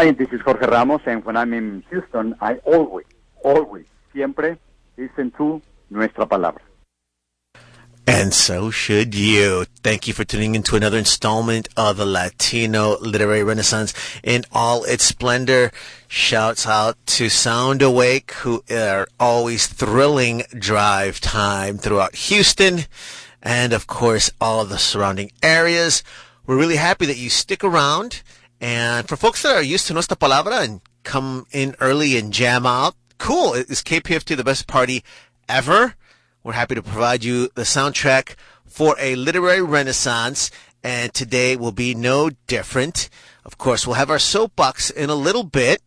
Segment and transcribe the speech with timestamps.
[0.00, 3.04] Hi, this is Jorge Ramos, and when I'm in Houston, I always,
[3.44, 3.84] always,
[4.14, 4.56] siempre
[4.96, 6.62] listen to Nuestra Palabra.
[8.06, 9.66] And so should you.
[9.82, 13.92] Thank you for tuning in to another installment of the Latino Literary Renaissance
[14.24, 15.70] in all its splendor.
[16.08, 22.86] Shouts out to Sound Awake, who are always thrilling drive time throughout Houston
[23.42, 26.02] and, of course, all of the surrounding areas.
[26.46, 28.22] We're really happy that you stick around.
[28.60, 32.66] And for folks that are used to Nuestra Palabra and come in early and jam
[32.66, 33.54] out, cool.
[33.54, 35.02] Is KPFT the best party
[35.48, 35.94] ever?
[36.42, 40.50] We're happy to provide you the soundtrack for a literary renaissance,
[40.82, 43.08] and today will be no different.
[43.44, 45.82] Of course, we'll have our soapbox in a little bit.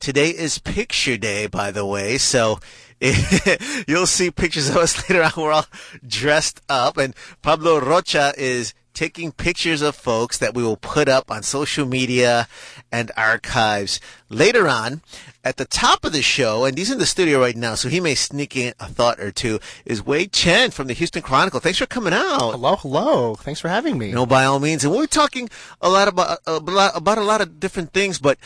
[0.00, 2.60] Today is picture day, by the way, so
[3.88, 5.32] you'll see pictures of us later on.
[5.36, 5.66] We're all
[6.06, 11.30] dressed up, and Pablo Rocha is taking pictures of folks that we will put up
[11.30, 12.48] on social media
[12.90, 15.02] and archives later on.
[15.42, 18.00] At the top of the show, and he's in the studio right now, so he
[18.00, 21.60] may sneak in a thought or two, is Wei Chen from the Houston Chronicle.
[21.60, 22.52] Thanks for coming out.
[22.52, 23.34] Hello, hello.
[23.34, 24.12] Thanks for having me.
[24.12, 24.84] No, by all means.
[24.84, 25.50] And we're talking
[25.82, 26.60] a lot about, uh,
[26.94, 28.38] about a lot of different things, but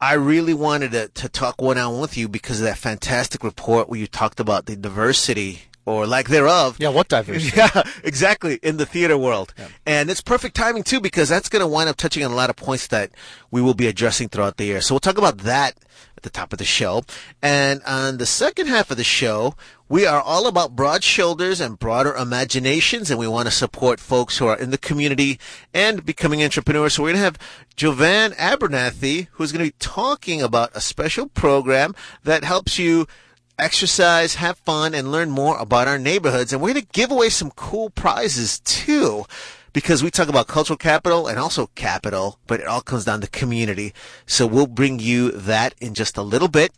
[0.00, 3.42] I really wanted to, to talk one on one with you because of that fantastic
[3.42, 6.76] report where you talked about the diversity or lack thereof.
[6.78, 7.56] Yeah, what diversity?
[7.56, 9.54] Yeah, exactly, in the theater world.
[9.56, 9.68] Yeah.
[9.86, 12.50] And it's perfect timing too because that's going to wind up touching on a lot
[12.50, 13.12] of points that
[13.50, 14.80] we will be addressing throughout the year.
[14.80, 15.76] So we'll talk about that
[16.16, 17.02] at the top of the show.
[17.40, 19.54] And on the second half of the show,
[19.88, 24.38] we are all about broad shoulders and broader imaginations, and we want to support folks
[24.38, 25.38] who are in the community
[25.72, 26.94] and becoming entrepreneurs.
[26.94, 27.38] So we're going to have
[27.76, 31.94] Jovan Abernathy, who's going to be talking about a special program
[32.24, 33.06] that helps you
[33.58, 36.52] exercise, have fun, and learn more about our neighborhoods.
[36.52, 39.24] And we're going to give away some cool prizes too
[39.72, 43.28] because we talk about cultural capital and also capital, but it all comes down to
[43.28, 43.92] community.
[44.26, 46.72] So we'll bring you that in just a little bit.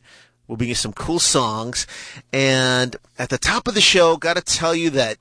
[0.47, 1.87] We'll bring you some cool songs.
[2.33, 5.19] And at the top of the show, got to tell you that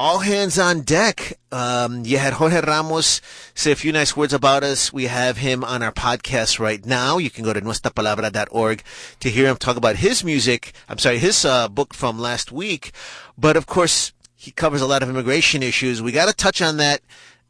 [0.00, 1.34] all hands on deck.
[1.52, 3.20] Um, you had Jorge Ramos
[3.54, 4.90] say a few nice words about us.
[4.90, 7.18] We have him on our podcast right now.
[7.18, 8.82] You can go to nuestrapalabra.org
[9.20, 10.72] to hear him talk about his music.
[10.88, 12.92] I'm sorry, his uh, book from last week.
[13.36, 16.00] But of course, he covers a lot of immigration issues.
[16.00, 17.02] We got to touch on that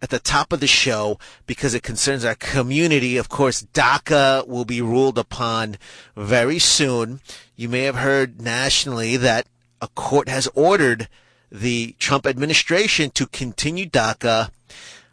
[0.03, 3.17] at the top of the show because it concerns our community.
[3.17, 5.77] Of course, DACA will be ruled upon
[6.17, 7.21] very soon.
[7.55, 9.47] You may have heard nationally that
[9.81, 11.09] a court has ordered
[11.51, 14.51] the Trump administration to continue DACA.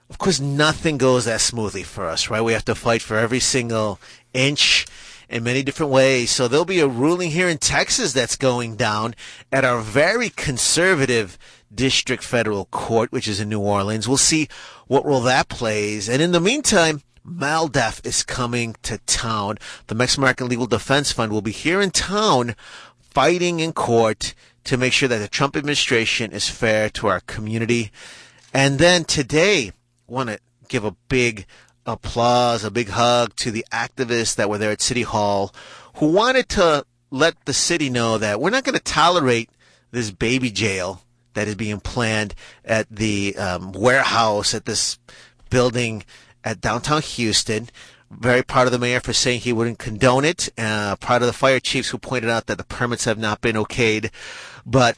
[0.09, 2.41] Of course, nothing goes as smoothly for us, right?
[2.41, 3.99] We have to fight for every single
[4.33, 4.85] inch
[5.29, 6.31] in many different ways.
[6.31, 9.15] So there'll be a ruling here in Texas that's going down
[9.51, 11.37] at our very conservative
[11.73, 14.07] District Federal Court, which is in New Orleans.
[14.07, 14.47] We'll see
[14.87, 16.07] what role that plays.
[16.07, 19.57] And in the meantime, MALDEF is coming to town.
[19.87, 22.55] The Mexican American Legal Defense Fund will be here in town
[23.01, 24.33] fighting in court
[24.67, 27.91] to make sure that the Trump administration is fair to our community.
[28.53, 29.71] And then today,
[30.07, 31.45] want to give a big
[31.85, 35.53] applause, a big hug to the activists that were there at City Hall
[35.95, 39.49] who wanted to let the city know that we're not going to tolerate
[39.91, 41.01] this baby jail
[41.33, 42.35] that is being planned
[42.65, 44.99] at the um, warehouse at this
[45.49, 46.03] building
[46.43, 47.69] at downtown Houston.
[48.09, 50.49] Very proud of the mayor for saying he wouldn't condone it.
[50.57, 53.55] Uh, proud of the fire chiefs who pointed out that the permits have not been
[53.55, 54.11] okayed.
[54.65, 54.97] But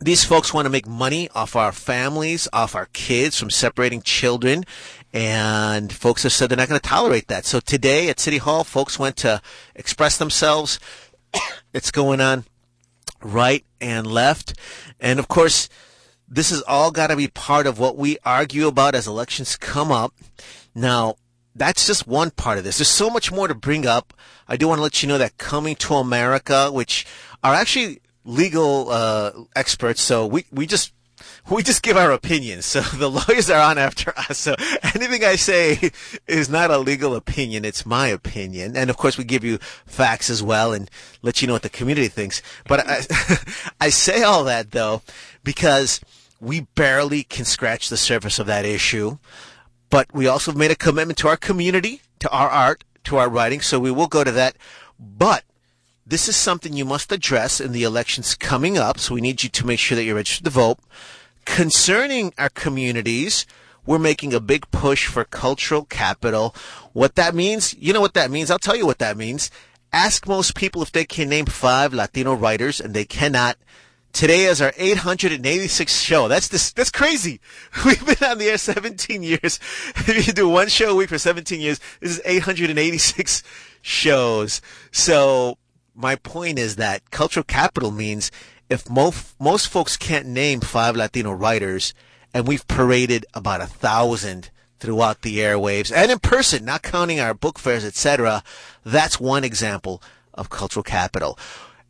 [0.00, 4.64] these folks want to make money off our families, off our kids from separating children.
[5.12, 7.44] And folks have said they're not going to tolerate that.
[7.44, 9.42] So today at City Hall, folks went to
[9.74, 10.78] express themselves.
[11.74, 12.44] it's going on
[13.22, 14.54] right and left.
[15.00, 15.68] And of course,
[16.28, 19.90] this has all got to be part of what we argue about as elections come
[19.90, 20.14] up.
[20.74, 21.16] Now,
[21.54, 22.78] that's just one part of this.
[22.78, 24.14] There's so much more to bring up.
[24.48, 27.06] I do want to let you know that Coming to America, which
[27.42, 30.92] are actually legal uh, experts, so we, we just
[31.50, 32.66] we just give our opinions.
[32.66, 34.38] So the lawyers are on after us.
[34.38, 34.54] So
[34.94, 35.90] anything I say
[36.26, 37.64] is not a legal opinion.
[37.64, 38.76] It's my opinion.
[38.76, 40.90] And of course we give you facts as well and
[41.22, 42.42] let you know what the community thinks.
[42.68, 43.00] But I,
[43.80, 45.02] I say all that though
[45.44, 46.00] because
[46.40, 49.18] we barely can scratch the surface of that issue.
[49.90, 53.28] But we also have made a commitment to our community, to our art, to our
[53.28, 53.60] writing.
[53.60, 54.56] So we will go to that.
[54.98, 55.44] But
[56.06, 58.98] this is something you must address in the elections coming up.
[58.98, 60.78] So we need you to make sure that you're registered to vote.
[61.44, 63.46] Concerning our communities,
[63.86, 66.54] we're making a big push for cultural capital.
[66.92, 68.50] What that means, you know what that means.
[68.50, 69.50] I'll tell you what that means.
[69.92, 73.56] Ask most people if they can name five Latino writers, and they cannot.
[74.12, 76.26] Today is our 886th show.
[76.26, 77.40] That's this, that's crazy.
[77.84, 79.60] We've been on the air 17 years.
[79.96, 83.42] If you do one show a week for 17 years, this is 886
[83.82, 84.60] shows.
[84.90, 85.58] So
[85.94, 88.30] my point is that cultural capital means
[88.68, 91.94] if most most folks can't name five Latino writers,
[92.32, 97.34] and we've paraded about a thousand throughout the airwaves and in person, not counting our
[97.34, 98.42] book fairs, etc.
[98.84, 100.02] That's one example
[100.34, 101.38] of cultural capital.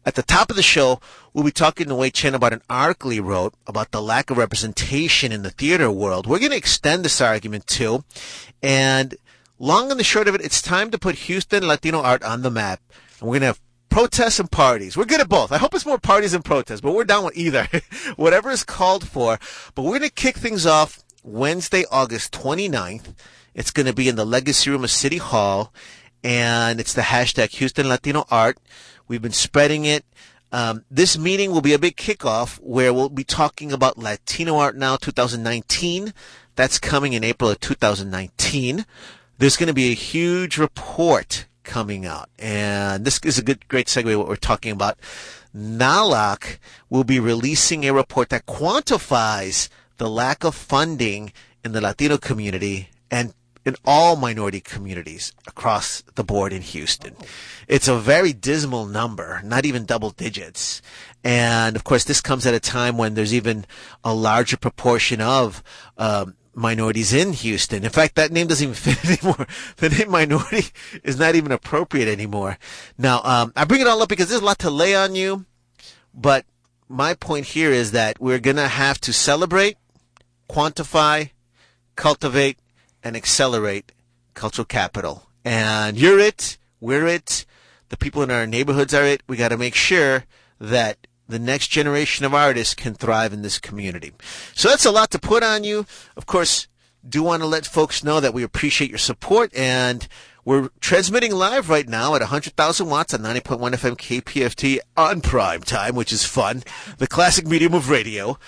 [0.05, 1.01] At the top of the show,
[1.33, 4.39] we'll be talking to Wei Chen about an article he wrote about the lack of
[4.39, 6.27] representation in the theater world.
[6.27, 8.05] We're going to extend this argument too.
[8.63, 9.15] And
[9.59, 12.51] long and the short of it, it's time to put Houston Latino art on the
[12.51, 12.81] map.
[13.21, 13.61] And we're going to have
[13.91, 14.97] protests and parties.
[14.97, 15.53] We're good at both.
[15.53, 17.69] I hope it's more parties and protests, but we're down with either.
[18.17, 19.39] Whatever is called for.
[19.75, 23.15] But we're going to kick things off Wednesday, August 29th.
[23.55, 25.73] It's going to be in the Legacy Room of City Hall,
[26.23, 28.59] and it's the hashtag Houston Latino Art.
[29.09, 30.05] We've been spreading it.
[30.53, 34.77] Um, this meeting will be a big kickoff where we'll be talking about Latino Art
[34.77, 36.13] Now 2019.
[36.57, 38.85] That's coming in April of 2019.
[39.39, 42.29] There's going to be a huge report coming out.
[42.39, 44.99] And this is a good, great segue what we're talking about.
[45.57, 51.33] NALAC will be releasing a report that quantifies the lack of funding
[51.65, 53.35] in the Latino community and
[53.71, 57.15] in all minority communities across the board in Houston.
[57.69, 60.83] It's a very dismal number, not even double digits.
[61.23, 63.65] And of course, this comes at a time when there's even
[64.03, 65.63] a larger proportion of
[65.97, 67.85] um, minorities in Houston.
[67.85, 69.47] In fact, that name doesn't even fit anymore.
[69.77, 70.67] The name minority
[71.05, 72.59] is not even appropriate anymore.
[72.99, 75.47] Now, um, I bring it all up because there's a lot to lay on you,
[76.13, 76.45] but
[76.89, 79.77] my point here is that we're going to have to celebrate,
[80.49, 81.31] quantify,
[81.95, 82.59] cultivate,
[83.03, 83.93] and accelerate
[84.35, 85.27] cultural capital.
[85.45, 87.45] And you're it, we're it,
[87.89, 89.23] the people in our neighborhoods are it.
[89.27, 90.25] We got to make sure
[90.61, 94.13] that the next generation of artists can thrive in this community.
[94.55, 95.87] So that's a lot to put on you.
[96.17, 96.67] Of course,
[97.09, 100.07] do want to let folks know that we appreciate your support and
[100.45, 105.95] we're transmitting live right now at 100,000 watts on 90.1 FM KPFT on prime time,
[105.95, 106.63] which is fun.
[106.99, 108.39] The classic medium of radio.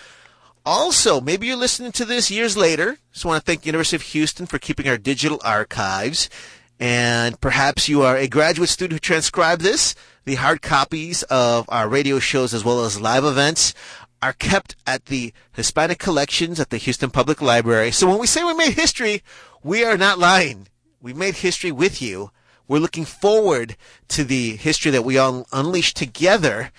[0.64, 2.99] Also, maybe you're listening to this years later.
[3.12, 6.31] Just want to thank University of Houston for keeping our digital archives.
[6.78, 9.95] And perhaps you are a graduate student who transcribed this.
[10.25, 13.75] The hard copies of our radio shows as well as live events
[14.23, 17.90] are kept at the Hispanic collections at the Houston Public Library.
[17.90, 19.23] So when we say we made history,
[19.64, 20.69] we are not lying.
[21.00, 22.31] We made history with you.
[22.69, 23.76] We're looking forward
[24.09, 26.71] to the history that we all unleash together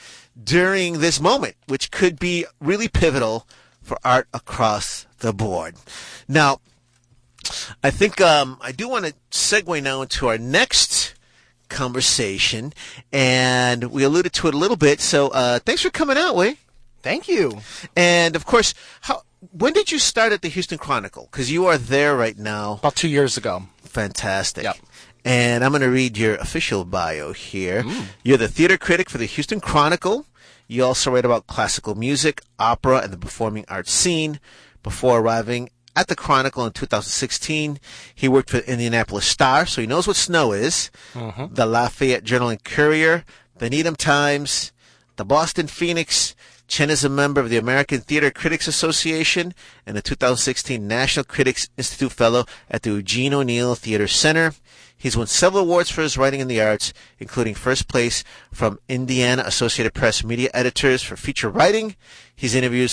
[0.41, 3.45] during this moment, which could be really pivotal
[3.83, 5.75] for art across the board.
[6.27, 6.59] Now,
[7.83, 11.13] I think um, I do want to segue now into our next
[11.69, 12.73] conversation,
[13.11, 15.01] and we alluded to it a little bit.
[15.01, 16.57] So uh, thanks for coming out, Wei.
[17.01, 17.59] Thank you.
[17.95, 21.27] And of course, how when did you start at the Houston Chronicle?
[21.29, 22.73] Because you are there right now.
[22.75, 23.63] About two years ago.
[23.83, 24.63] Fantastic.
[24.63, 24.77] Yep.
[25.25, 27.83] And I'm going to read your official bio here.
[27.83, 28.05] Mm.
[28.23, 30.25] You're the theater critic for the Houston Chronicle.
[30.67, 34.39] You also write about classical music, opera, and the performing arts scene.
[34.82, 37.79] Before arriving at the Chronicle in 2016.
[38.13, 40.91] He worked for the Indianapolis Star, so he knows what snow is.
[41.13, 41.53] Mm-hmm.
[41.53, 43.24] The Lafayette Journal and Courier,
[43.58, 44.72] the Needham Times,
[45.15, 46.36] the Boston Phoenix.
[46.67, 49.53] Chen is a member of the American Theater Critics Association
[49.86, 54.53] and a 2016 National Critics Institute Fellow at the Eugene O'Neill Theater Center.
[55.03, 59.43] He's won several awards for his writing in the arts, including first place from Indiana
[59.45, 61.98] Associated Press media editors for feature writing.
[62.33, 62.89] He's interviewed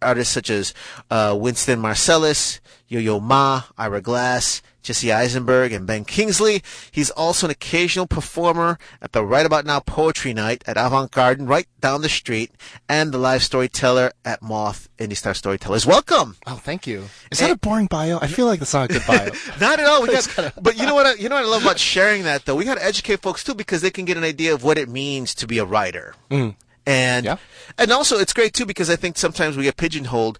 [0.00, 0.72] artists such as
[1.10, 6.62] uh, Wynton Marsalis, Yo-Yo Ma, Ira Glass, Jesse Eisenberg, and Ben Kingsley.
[6.90, 11.46] He's also an occasional performer at the Right About Now Poetry Night at Avant Garden
[11.46, 12.50] right down the street,
[12.88, 15.84] and the live storyteller at Moth Indie Star Storytellers.
[15.84, 16.36] Welcome.
[16.46, 17.04] Oh, thank you.
[17.30, 18.18] Is and, that a boring bio?
[18.22, 19.30] I feel like that's not a good bio.
[19.60, 20.02] not at all.
[20.02, 20.52] We got, kinda...
[20.58, 21.04] but you know what?
[21.04, 22.56] I, you know what I love about sharing that though.
[22.56, 24.88] We got to educate folks too because they can get an idea of what it
[24.88, 26.14] means to be a writer.
[26.30, 26.56] Mm.
[26.86, 27.36] And yeah.
[27.76, 30.38] and also it's great too because I think sometimes we get pigeonholed.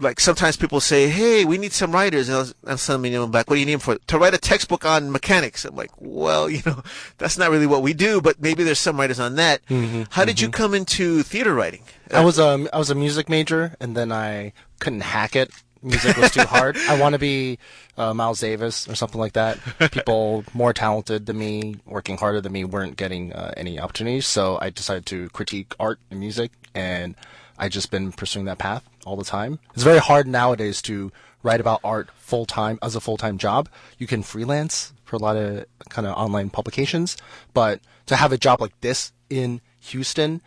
[0.00, 3.48] Like sometimes people say, "Hey, we need some writers," and I'll, I'll send them back.
[3.48, 5.64] What do you need for to write a textbook on mechanics?
[5.64, 6.82] I'm like, well, you know,
[7.18, 9.64] that's not really what we do, but maybe there's some writers on that.
[9.66, 10.46] Mm-hmm, How did mm-hmm.
[10.46, 11.84] you come into theater writing?
[12.12, 15.50] I was um I was a music major, and then I couldn't hack it
[15.82, 16.76] music was too hard.
[16.88, 17.58] I want to be
[17.96, 19.58] uh, Miles Davis or something like that.
[19.92, 24.26] People more talented than me, working harder than me, weren't getting uh, any opportunities.
[24.26, 27.14] So I decided to critique art and music, and
[27.58, 29.58] I just been pursuing that path all the time.
[29.74, 31.12] It's very hard nowadays to
[31.42, 33.68] write about art full time as a full time job.
[33.98, 37.16] You can freelance for a lot of kind of online publications,
[37.52, 40.40] but to have a job like this in Houston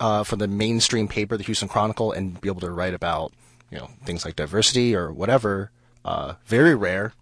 [0.00, 3.32] uh, for the mainstream paper, the Houston Chronicle, and be able to write about
[3.70, 5.70] you know things like diversity or whatever.
[6.04, 7.12] Uh, very rare.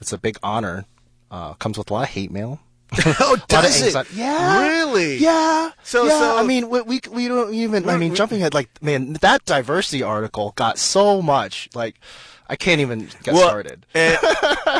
[0.00, 0.84] It's a big honor.
[1.30, 2.60] Uh, comes with a lot of hate mail.
[3.20, 4.12] oh, does it?
[4.14, 5.18] Yeah, really?
[5.18, 5.70] Yeah.
[5.82, 6.18] So, yeah.
[6.18, 7.88] So, I mean, we, we we don't even.
[7.88, 12.00] I mean, jumping ahead, like man, that diversity article got so much like
[12.50, 13.84] I can't even get well, started.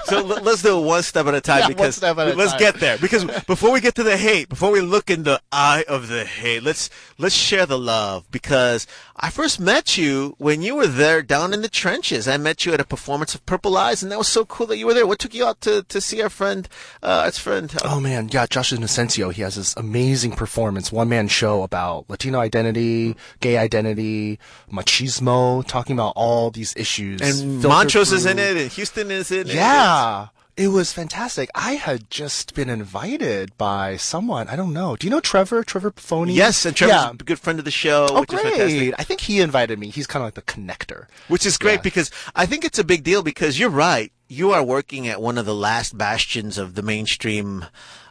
[0.04, 2.58] so let's do it one step at a time yeah, because let's time.
[2.58, 2.96] get there.
[2.96, 6.24] Because before we get to the hate, before we look in the eye of the
[6.24, 8.30] hate, let's let's share the love.
[8.30, 12.26] Because I first met you when you were there down in the trenches.
[12.26, 14.78] I met you at a performance of Purple Eyes, and that was so cool that
[14.78, 15.06] you were there.
[15.06, 16.68] What took you out to, to see our friend,
[17.02, 17.70] uh, our friend?
[17.76, 19.32] Uh, oh man, yeah, Josh Inocencio.
[19.32, 24.38] He has this amazing performance, one man show about Latino identity, gay identity,
[24.72, 27.20] machismo, talking about all these issues.
[27.20, 29.54] And Montrose is in it, and Houston is in it.
[29.54, 30.28] Yeah.
[30.58, 31.50] It was fantastic.
[31.54, 34.48] I had just been invited by someone.
[34.48, 34.96] I don't know.
[34.96, 35.62] Do you know Trevor?
[35.62, 36.34] Trevor Pafoni?
[36.34, 37.10] Yes, and Trevor's yeah.
[37.10, 38.08] a good friend of the show.
[38.10, 38.92] Oh, great.
[38.98, 39.90] I think he invited me.
[39.90, 41.06] He's kind of like the connector.
[41.28, 41.82] Which is great yeah.
[41.82, 44.10] because I think it's a big deal because you're right.
[44.26, 47.64] You are working at one of the last bastions of the mainstream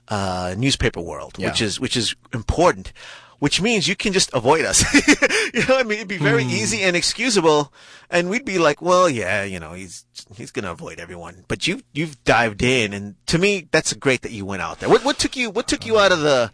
[0.07, 1.49] uh, newspaper world, yeah.
[1.49, 2.93] which is which is important.
[3.39, 4.83] Which means you can just avoid us.
[5.53, 6.49] you know, I mean, it'd be very hmm.
[6.49, 7.73] easy and excusable,
[8.09, 11.45] and we'd be like, well, yeah, you know, he's he's gonna avoid everyone.
[11.47, 14.89] But you you've dived in, and to me, that's great that you went out there.
[14.89, 16.51] What what took you what took you out of the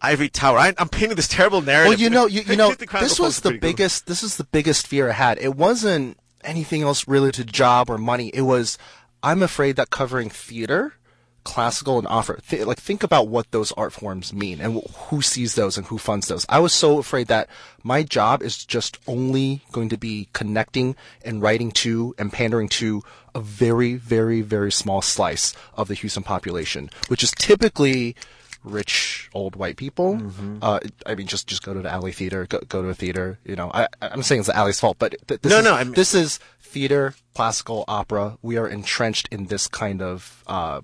[0.00, 0.58] ivory tower?
[0.58, 1.90] I, I'm painting this terrible narrative.
[1.90, 3.70] Well, you know, you, you know, this was the pretty cool.
[3.70, 4.06] biggest.
[4.06, 5.38] This is the biggest fear I had.
[5.38, 8.28] It wasn't anything else related to job or money.
[8.28, 8.78] It was
[9.24, 10.94] I'm afraid that covering theater,
[11.44, 15.22] classical, and opera, th- like think about what those art forms mean and wh- who
[15.22, 16.44] sees those and who funds those.
[16.48, 17.48] I was so afraid that
[17.82, 23.02] my job is just only going to be connecting and writing to and pandering to
[23.34, 28.16] a very, very, very small slice of the Houston population, which is typically
[28.62, 30.14] rich old white people.
[30.16, 30.58] Mm-hmm.
[30.62, 33.38] Uh, I mean, just just go to the alley theater, go, go to a theater.
[33.44, 35.74] You know, I, I'm saying it's the alley's fault, but th- this No, is, no,
[35.74, 38.38] I mean- this is theater, classical, opera.
[38.42, 40.80] We are entrenched in this kind of uh,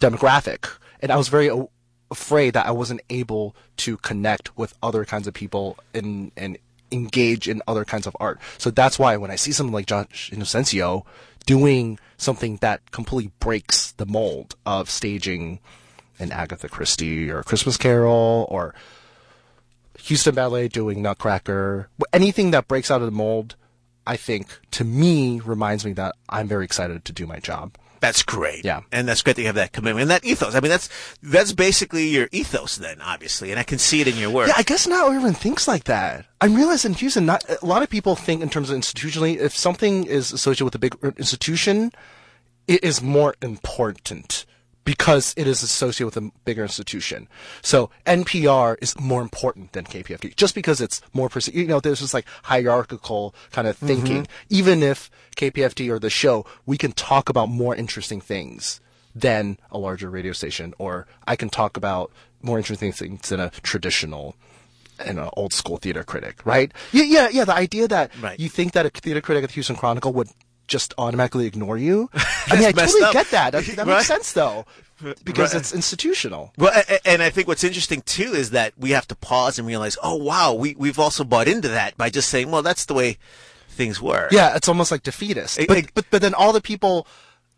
[0.00, 0.70] demographic,
[1.00, 1.50] and I was very
[2.10, 6.58] afraid that I wasn't able to connect with other kinds of people and and
[6.92, 8.38] engage in other kinds of art.
[8.58, 11.04] So that's why when I see someone like Josh Inocencio
[11.46, 15.60] doing something that completely breaks the mold of staging
[16.18, 18.74] an Agatha Christie or a Christmas Carol or
[20.04, 23.56] Houston Ballet doing Nutcracker, anything that breaks out of the mold,
[24.06, 27.76] I think to me reminds me that I'm very excited to do my job.
[28.04, 28.66] That's great.
[28.66, 28.82] Yeah.
[28.92, 30.54] And that's great that you have that commitment and that ethos.
[30.54, 30.90] I mean, that's,
[31.22, 33.50] that's basically your ethos then, obviously.
[33.50, 34.48] And I can see it in your work.
[34.48, 36.26] Yeah, I guess not everyone thinks like that.
[36.42, 39.38] I'm realizing in Houston, not a lot of people think in terms of institutionally.
[39.38, 41.92] If something is associated with a big institution,
[42.68, 44.44] it is more important
[44.84, 47.28] because it is associated with a bigger institution.
[47.62, 52.00] So NPR is more important than KPFT just because it's more, perce- you know, there's
[52.00, 54.24] this like hierarchical kind of thinking.
[54.24, 54.54] Mm-hmm.
[54.54, 58.80] Even if KPFT or the show, we can talk about more interesting things
[59.14, 62.10] than a larger radio station, or I can talk about
[62.42, 64.34] more interesting things than a traditional
[64.98, 66.72] and an old school theater critic, right?
[66.92, 67.44] Yeah, yeah, yeah.
[67.44, 68.38] The idea that Right.
[68.38, 70.28] you think that a theater critic at the Houston Chronicle would
[70.66, 72.08] just automatically ignore you.
[72.46, 73.12] I mean, I totally up.
[73.12, 73.52] get that.
[73.52, 73.86] That, that Right.
[73.86, 74.64] makes sense though,
[75.24, 75.60] because Right.
[75.60, 76.52] it's institutional.
[76.58, 76.72] Well,
[77.04, 80.14] and I think what's interesting too is that we have to pause and realize, oh
[80.16, 83.18] wow, we we've also bought into that by just saying, well, that's the way
[83.68, 84.28] things were.
[84.30, 85.58] Yeah, it's almost like defeatist.
[85.58, 87.06] It- but, it- but but then all the people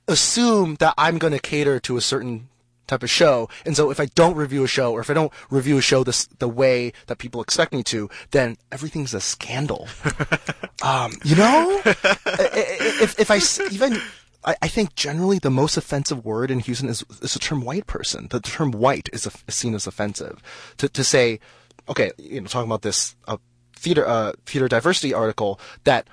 [0.09, 2.49] assume that I'm going to cater to a certain
[2.87, 5.33] type of show, and so if I don't review a show, or if I don't
[5.50, 9.89] review a show this the way that people expect me to, then everything's a scandal.
[10.82, 13.41] um, you know, if if I
[13.73, 14.00] even.
[14.45, 17.89] I I think generally the most offensive word in Houston is, is the term white
[17.89, 18.28] person.
[18.30, 20.41] The term white is, is seen as offensive.
[20.76, 21.41] To, to say,
[21.89, 23.39] okay, you know, talking about this uh,
[23.75, 26.08] theater uh, theater diversity article that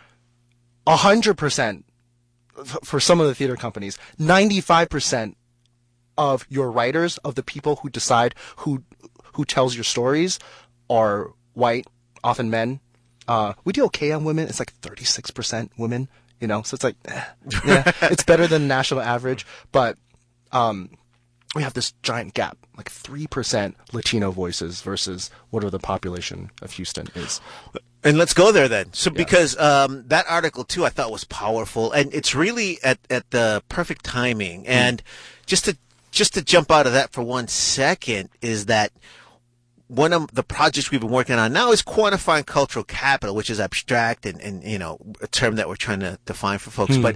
[0.86, 1.86] a hundred percent
[2.84, 5.38] for some of the theater companies, ninety-five percent
[6.18, 8.84] of your writers, of the people who decide who
[9.34, 10.40] who tells your stories,
[10.90, 11.88] are white,
[12.24, 12.80] often men.
[13.28, 14.48] Uh, we do okay on women.
[14.48, 16.08] It's like thirty-six percent women.
[16.40, 17.24] You know, so it's like, eh,
[17.66, 19.98] yeah, it's better than national average, but
[20.52, 20.90] um,
[21.56, 26.74] we have this giant gap, like three percent Latino voices versus whatever the population of
[26.74, 27.40] Houston is.
[28.04, 28.92] And let's go there then.
[28.92, 33.30] So because um, that article too, I thought was powerful, and it's really at at
[33.32, 34.68] the perfect timing.
[34.68, 35.02] And
[35.46, 35.78] just to
[36.14, 38.94] just to jump out of that for one second is that
[39.88, 43.60] one of the projects we've been working on now is quantifying cultural capital, which is
[43.60, 46.96] abstract and, and you know a term that we're trying to define for folks.
[46.96, 47.02] Hmm.
[47.02, 47.16] But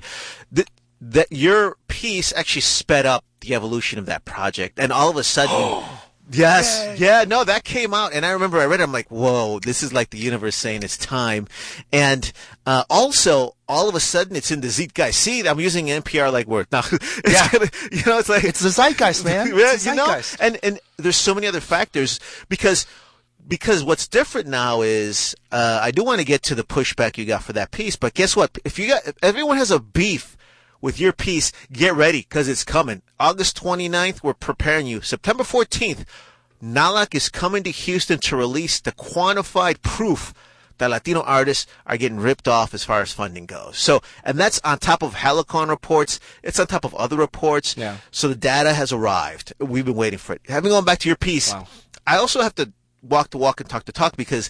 [0.53, 0.67] th-
[0.99, 5.23] that your piece actually sped up the evolution of that project, and all of a
[5.23, 5.55] sudden.
[5.59, 5.96] Oh,
[6.31, 6.99] Yes.
[6.99, 7.23] Yeah.
[7.27, 8.83] No, that came out, and I remember I read it.
[8.83, 11.47] I'm like, "Whoa, this is like the universe saying it's time."
[11.93, 12.31] And
[12.65, 15.19] uh, also, all of a sudden, it's in the zeitgeist.
[15.19, 16.83] See, I'm using NPR like word now.
[17.27, 17.49] Yeah.
[17.51, 19.47] gonna- you know, it's like It's the zeitgeist, man.
[19.55, 20.37] yeah, the you know, zeitgeist.
[20.41, 22.85] and and there's so many other factors because
[23.47, 27.25] because what's different now is uh, I do want to get to the pushback you
[27.25, 28.57] got for that piece, but guess what?
[28.65, 30.35] If you got if everyone has a beef
[30.81, 33.01] with your piece, get ready because it's coming.
[33.19, 35.01] August 29th, we're preparing you.
[35.01, 36.05] September 14th,
[36.63, 40.33] NALAC is coming to Houston to release the quantified proof
[40.77, 43.77] that Latino artists are getting ripped off as far as funding goes.
[43.77, 46.19] So, and that's on top of Helicon reports.
[46.43, 47.75] It's on top of other reports.
[47.75, 47.97] Yeah.
[48.11, 49.53] So the data has arrived.
[49.59, 50.41] We've been waiting for it.
[50.47, 51.67] Having gone back to your piece, Wow.
[52.05, 54.49] I also have to walk the walk and talk the talk because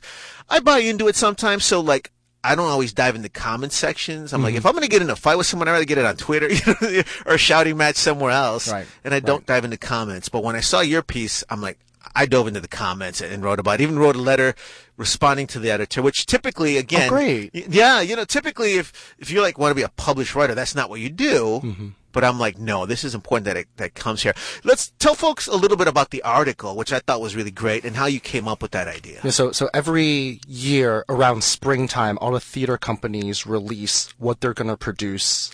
[0.50, 1.66] I buy into it sometimes.
[1.66, 2.12] So like,
[2.44, 4.32] I don't always dive into comment sections.
[4.32, 4.58] I'm like, Mm-hmm.
[4.60, 6.16] if I'm going to get in a fight with someone, I'd rather get it on
[6.16, 6.50] Twitter
[7.26, 8.72] or a shouting match somewhere else.
[8.72, 10.30] Right, And I don't dive into comments.
[10.30, 11.78] But when I saw your piece, I'm like,
[12.16, 13.84] I dove into the comments and wrote about it.
[13.84, 14.56] Even wrote a letter
[14.96, 17.54] responding to the editor, which typically, again, great.
[17.54, 20.74] yeah, you know, typically if if you like want to be a published writer, that's
[20.74, 21.60] not what you do.
[21.64, 21.88] Mm-hmm.
[22.18, 24.34] But I'm like, no, this is important that it that comes here.
[24.64, 27.86] Let's tell folks a little bit about the article, which I thought was really great,
[27.86, 29.22] and how you came up with that idea.
[29.24, 34.68] Yeah, so so every year around springtime, all the theater companies release what they're going
[34.68, 35.52] to produce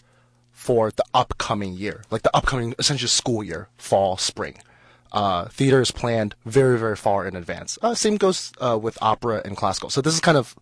[0.54, 4.56] for the upcoming year, like the upcoming essentially school year, fall, spring.
[5.12, 7.78] Uh, theater is planned very very far in advance.
[7.82, 9.90] Uh, same goes uh, with opera and classical.
[9.90, 10.56] So this is kind of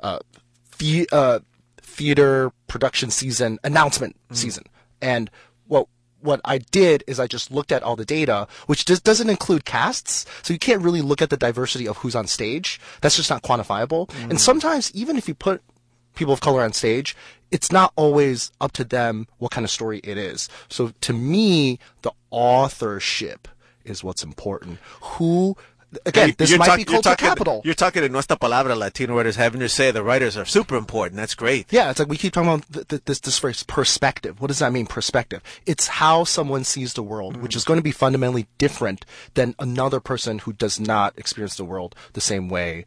[0.00, 0.20] uh,
[0.78, 1.40] the, uh,
[1.82, 4.64] theater production season announcement season.
[5.00, 5.30] And
[5.66, 5.88] what
[6.20, 9.66] what I did is I just looked at all the data, which does, doesn't include
[9.66, 10.24] casts.
[10.42, 12.80] So you can't really look at the diversity of who's on stage.
[13.02, 14.08] That's just not quantifiable.
[14.22, 14.38] And mm.
[14.38, 15.62] sometimes even if you put
[16.14, 17.14] people of color on stage,
[17.50, 20.48] it's not always up to them what kind of story it is.
[20.68, 23.46] So to me, the authorship
[23.84, 24.78] is what's important.
[25.02, 25.56] Who
[26.06, 27.62] again, You- this might talk- be culture talking, capital.
[27.64, 31.16] You're talking in Nuestra Palabra Latino writers having to say the writers are super important.
[31.16, 31.66] That's great.
[31.70, 34.40] Yeah, it's like we keep talking about th- th- this this phrase perspective.
[34.40, 34.86] What does that mean?
[34.86, 35.42] Perspective.
[35.66, 37.42] It's how someone sees the world, mm-hmm.
[37.42, 39.04] which is going to be fundamentally different
[39.34, 42.84] than another person who does not experience the world the same way.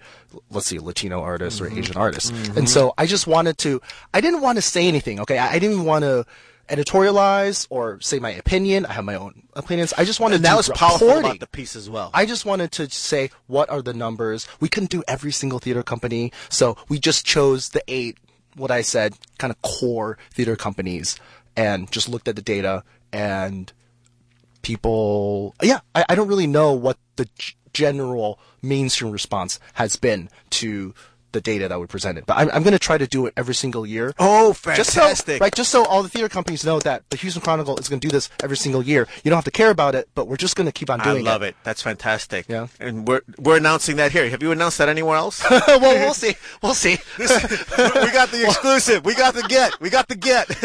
[0.52, 1.80] Let's see, Latino artist or mm-hmm.
[1.80, 2.32] Asian artist.
[2.32, 2.66] And mm-hmm.
[2.66, 3.82] so I just wanted to.
[4.14, 5.20] I didn't want to say anything.
[5.22, 6.26] Okay, I, I didn't want to
[6.70, 8.86] editorialize or say my opinion.
[8.86, 9.94] I have my own opinions.
[9.98, 12.12] I just wanted And to that do was powerful about the piece as well.
[12.14, 14.48] I just wanted to say what are the numbers.
[14.60, 18.18] We couldn't do every single theater company, so we just chose the eight,
[18.56, 21.18] what I said, kind of core theater companies,
[21.56, 23.72] and just looked at the data and
[24.62, 25.56] people.
[25.62, 30.94] Yeah, I, I don't really know what the g- general mainstream response has been to
[31.32, 33.56] the data that we presented, but I'm, I'm going to try to do it every
[33.56, 34.14] single year.
[34.20, 35.42] oh, Just so, fantastic!
[35.42, 38.08] right, just so all the theater companies know that the Houston Chronicle is going to
[38.08, 39.08] do this every single year.
[39.24, 41.26] You don't have to care about it, but we're just going to keep on doing
[41.26, 41.28] it.
[41.28, 41.56] I love it.
[41.64, 42.46] That's fantastic.
[42.48, 42.68] Yeah.
[42.80, 44.30] and we're we're announcing that here.
[44.30, 45.44] Have you announced that anywhere else?
[45.50, 46.36] well, we'll see.
[46.62, 46.98] We'll see.
[47.20, 49.06] we got the exclusive.
[49.06, 49.80] We got the get.
[49.80, 50.48] We got the get.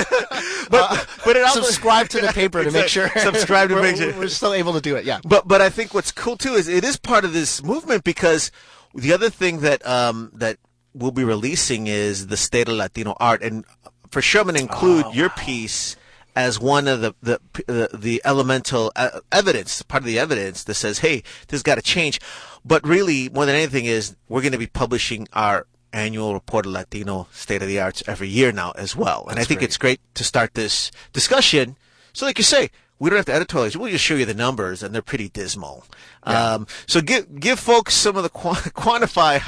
[0.70, 3.09] but uh, but it also Subscribe to the paper to make sure.
[3.16, 4.12] Subscribe to make sure.
[4.18, 5.05] We're still able to do it.
[5.05, 5.20] Yeah.
[5.25, 8.51] But but I think what's cool too is it is part of this movement because
[8.94, 10.59] the other thing that um that
[10.94, 13.64] we'll be releasing is the state of Latino art, and
[14.11, 15.96] for sure I'm going to include Oh, your piece
[16.35, 20.74] as one of the the the, the elemental uh, evidence, part of the evidence that
[20.74, 22.20] says, hey, this got to change.
[22.64, 26.72] But really, more than anything, is we're going to be publishing our annual report of
[26.72, 29.26] Latino state of the arts every year now as well.
[29.28, 29.68] And I think great.
[29.68, 31.76] it's great to start this discussion.
[32.12, 32.70] So, like you say,
[33.02, 33.74] we don't have to editorialize.
[33.74, 35.84] We'll just show you the numbers, and they're pretty dismal.
[36.22, 39.44] Um, so give give folks some of the qua- quantify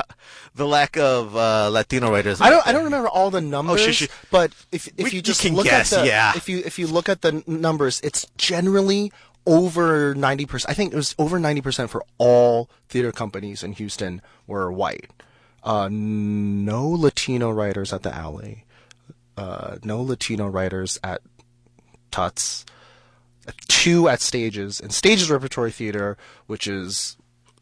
[0.57, 2.41] the lack of uh, Latino writers.
[2.41, 2.67] I don't.
[2.67, 4.09] I don't remember all the numbers, sure, sure.
[4.33, 6.33] but if if We- you you just can look guess, at the yeah.
[6.35, 9.13] if you if you look at the numbers, it's generally
[9.47, 10.71] over ninety percent.
[10.73, 15.11] I think it was over ninety percent for all theater companies in Houston were white.
[15.63, 18.65] Uh, no Latino writers at the Alley.
[19.37, 21.21] Uh, no Latino writers at
[22.11, 22.67] Tuts.
[23.69, 27.17] Two at Stages, and Stages Repertory Theater, which is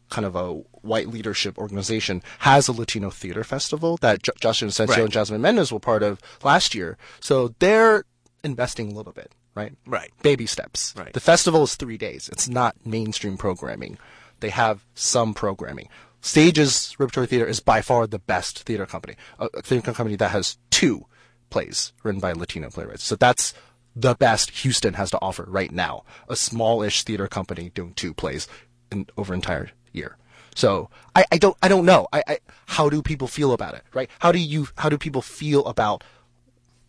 [0.09, 4.95] kind of a white leadership organization, has a Latino theater festival that J- Justin Asensio
[4.97, 5.03] Right.
[5.05, 6.97] and Jasmine Mendez were part of last year.
[7.19, 8.03] So they're
[8.43, 9.73] investing a little bit, right?
[9.87, 10.11] Right.
[10.21, 10.93] Baby steps.
[10.95, 11.13] Right.
[11.13, 12.29] The festival is three days.
[12.31, 13.97] It's not mainstream programming.
[14.39, 15.89] They have some programming.
[16.21, 19.15] Stages Repertory Theater is by far the best theater company.
[19.39, 21.05] A a theater company that has two
[21.49, 23.03] plays written by Latino playwrights.
[23.03, 23.53] So that's
[23.95, 26.03] the best Houston has to offer right now.
[26.27, 28.47] A smallish theater company doing two plays
[28.91, 30.17] in over an entire year.
[30.55, 32.07] So I, I don't I don't know.
[32.13, 34.09] I, I how do people feel about it, right?
[34.19, 36.03] How do you how do people feel about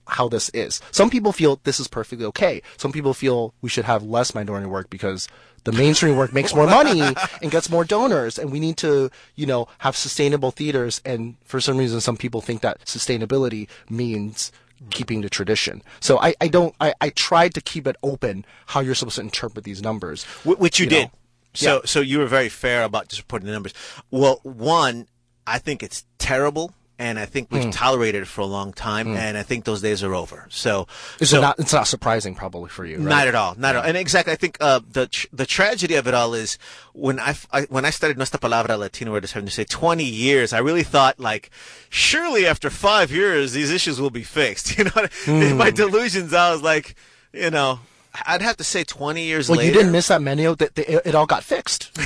[0.06, 0.80] how this is.
[0.90, 2.62] Some people feel this is perfectly okay.
[2.76, 5.28] Some people feel we should have less minority work because
[5.64, 7.00] the mainstream work makes more money
[7.42, 11.60] and gets more donors and we need to, you know, have sustainable theaters and for
[11.60, 14.52] some reason some people think that sustainability means
[14.90, 15.82] keeping the tradition.
[16.00, 19.22] So I, I don't I, I tried to keep it open how you're supposed to
[19.22, 20.24] interpret these numbers.
[20.44, 21.04] Wh- which you, you did.
[21.06, 21.12] know.
[21.54, 21.80] So Yeah.
[21.84, 23.74] so you were very fair about just reporting the numbers.
[24.10, 25.06] Well, one,
[25.46, 29.37] I think it's terrible, and I think we've tolerated it for a long time, and
[29.37, 30.46] I think those days are over.
[30.50, 30.87] So
[31.20, 33.04] It's so, not it's not surprising probably for you, right?
[33.07, 33.85] Not at all, not at all.
[33.88, 36.57] And exactly, I think uh, the tr- the tragedy of it all is
[36.92, 40.52] when I, I- when I started Nuestra Palabra Latino, just having to say twenty years,
[40.52, 41.50] I really thought like,
[41.90, 44.78] surely after five years these issues will be fixed.
[44.78, 45.59] You know, what I- in Hmm.
[45.64, 46.94] my delusions, I was like,
[47.33, 47.80] you know,
[48.27, 49.68] I'd have to say twenty years Well, later.
[49.68, 50.44] you didn't miss that many.
[50.44, 51.90] That it, it all got fixed.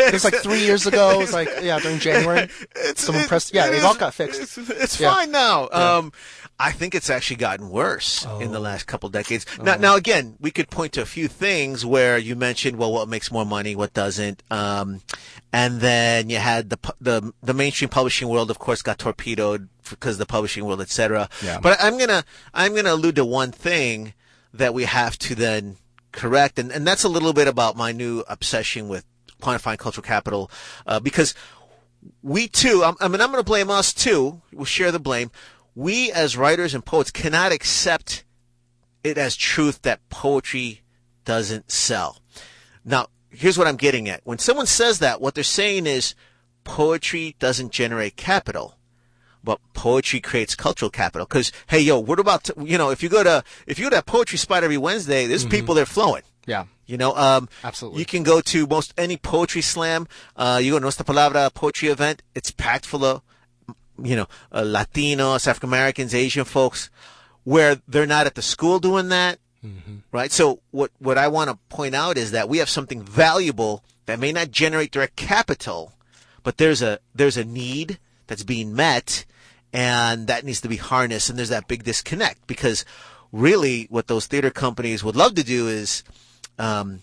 [0.00, 1.10] It was like three years ago.
[1.10, 2.48] It was like yeah, during January.
[2.94, 3.52] Someone pressed.
[3.54, 4.40] Yeah, it all got fixed.
[4.40, 5.12] It's, it's Yeah.
[5.14, 5.68] fine now.
[5.70, 6.12] Um,
[6.58, 8.52] I think it's actually gotten worse in Oh.
[8.52, 9.46] the last couple decades.
[9.62, 13.08] Now, now again, we could point to a few things where you mentioned, well, what
[13.08, 15.00] makes more money, what doesn't, um,
[15.52, 20.14] and then you had the the the mainstream publishing world, of course, got torpedoed because
[20.16, 21.28] of the publishing world, etc.
[21.42, 21.58] Yeah.
[21.60, 24.14] But I'm gonna I'm gonna allude to one thing.
[24.54, 25.76] That we have to then
[26.12, 26.58] correct.
[26.58, 29.04] And, and that's a little bit about my new obsession with
[29.42, 30.50] quantifying cultural capital,
[30.86, 31.34] uh, because
[32.22, 34.40] we too, I, I mean, I'm going to blame us too.
[34.52, 35.30] We'll share the blame.
[35.74, 38.24] We as writers and poets cannot accept
[39.04, 40.82] it as truth that poetry
[41.24, 42.20] doesn't sell.
[42.84, 44.22] Now, here's what I'm getting at.
[44.24, 46.14] When someone says that, what they're saying is
[46.64, 48.77] poetry doesn't generate capital
[49.44, 51.26] but poetry creates cultural capital.
[51.26, 53.96] Because hey, yo, what about you know if you go to if you go to
[53.96, 55.50] that poetry spot every Wednesday, there's Mm-hmm.
[55.50, 56.22] people there flowing.
[56.46, 56.64] Yeah.
[56.86, 58.00] You know, um, Absolutely.
[58.00, 60.08] You can go to most any poetry slam.
[60.34, 62.22] Uh, you go to Nuestra Palabra poetry event.
[62.34, 63.20] It's packed full of,
[64.02, 66.88] you know, uh, Latinos, African Americans, Asian folks,
[67.44, 69.38] where they're not at the school doing that,
[70.12, 70.32] right?
[70.32, 74.18] So what what I want to point out is that we have something valuable that
[74.18, 75.92] may not generate direct capital,
[76.42, 77.98] but there's a there's a need
[78.28, 79.24] that's being met,
[79.72, 81.28] and that needs to be harnessed.
[81.28, 82.84] And there's that big disconnect because
[83.32, 86.04] really, what those theater companies would love to do is
[86.58, 87.00] um,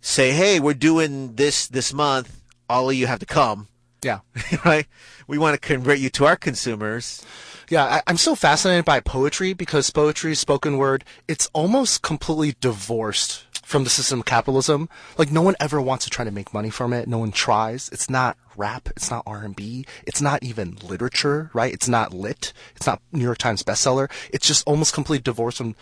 [0.00, 2.40] say, "Hey, we're doing this this month.
[2.68, 3.68] All of you have to come."
[4.02, 4.20] Yeah.
[4.64, 4.86] right?
[5.28, 7.24] We want to convert you to our consumers.
[7.68, 13.46] Yeah, I, I'm so fascinated by poetry because poetry, spoken word, it's almost completely divorced
[13.72, 14.88] from the system of capitalism.
[15.16, 17.08] Like no one ever wants to try to make money from it.
[17.08, 17.88] No one tries.
[17.88, 18.90] It's not rap.
[18.94, 19.86] It's not R&B.
[20.06, 21.72] It's not even literature, right?
[21.72, 22.52] It's not lit.
[22.76, 24.10] It's not New York Times bestseller.
[24.30, 25.74] It's just almost completely divorced from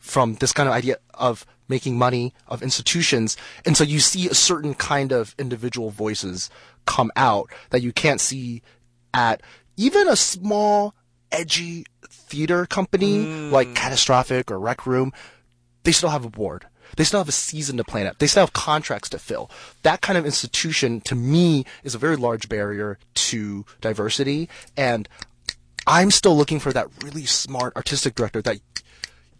[0.00, 4.34] from this kind of idea of making money of institutions and so you see a
[4.34, 6.48] certain kind of individual voices
[6.86, 8.62] come out that you can't see
[9.12, 9.42] at
[9.76, 10.94] even a small
[11.30, 13.50] edgy theater company mm.
[13.52, 15.12] like catastrophic or rec room
[15.82, 16.64] they still have a board
[16.96, 18.18] they still have a season to plan it.
[18.18, 19.50] They still have contracts to fill.
[19.82, 24.48] That kind of institution to me is a very large barrier to diversity.
[24.76, 25.08] And
[25.86, 28.58] i'm still looking for that really smart artistic director that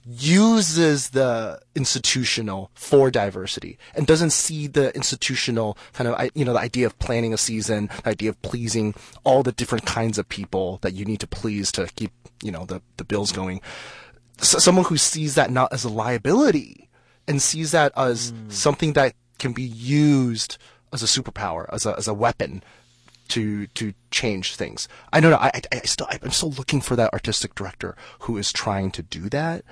[0.07, 6.59] uses the institutional for diversity and doesn't see the institutional kind of you know the
[6.59, 10.79] idea of planning a season the idea of pleasing all the different kinds of people
[10.81, 12.11] that you need to please to keep
[12.43, 13.61] you know the the bills going.
[14.39, 16.89] So someone who sees that not as a liability
[17.31, 18.51] and sees that as hmm.
[18.51, 20.59] something that can be used
[20.93, 22.63] as a superpower as a as a weapon
[23.29, 24.89] to to change things.
[25.13, 25.39] I don't know.
[25.39, 29.03] I, I, I still I'm still looking for that artistic director who is trying to
[29.03, 29.65] do that.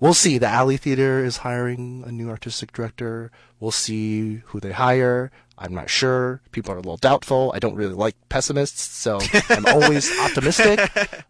[0.00, 0.38] We'll see.
[0.38, 3.30] The Alley Theater is hiring a new artistic director.
[3.60, 5.30] We'll see who they hire.
[5.56, 6.40] I'm not sure.
[6.50, 7.52] People are a little doubtful.
[7.54, 10.80] I don't really like pessimists, so I'm always optimistic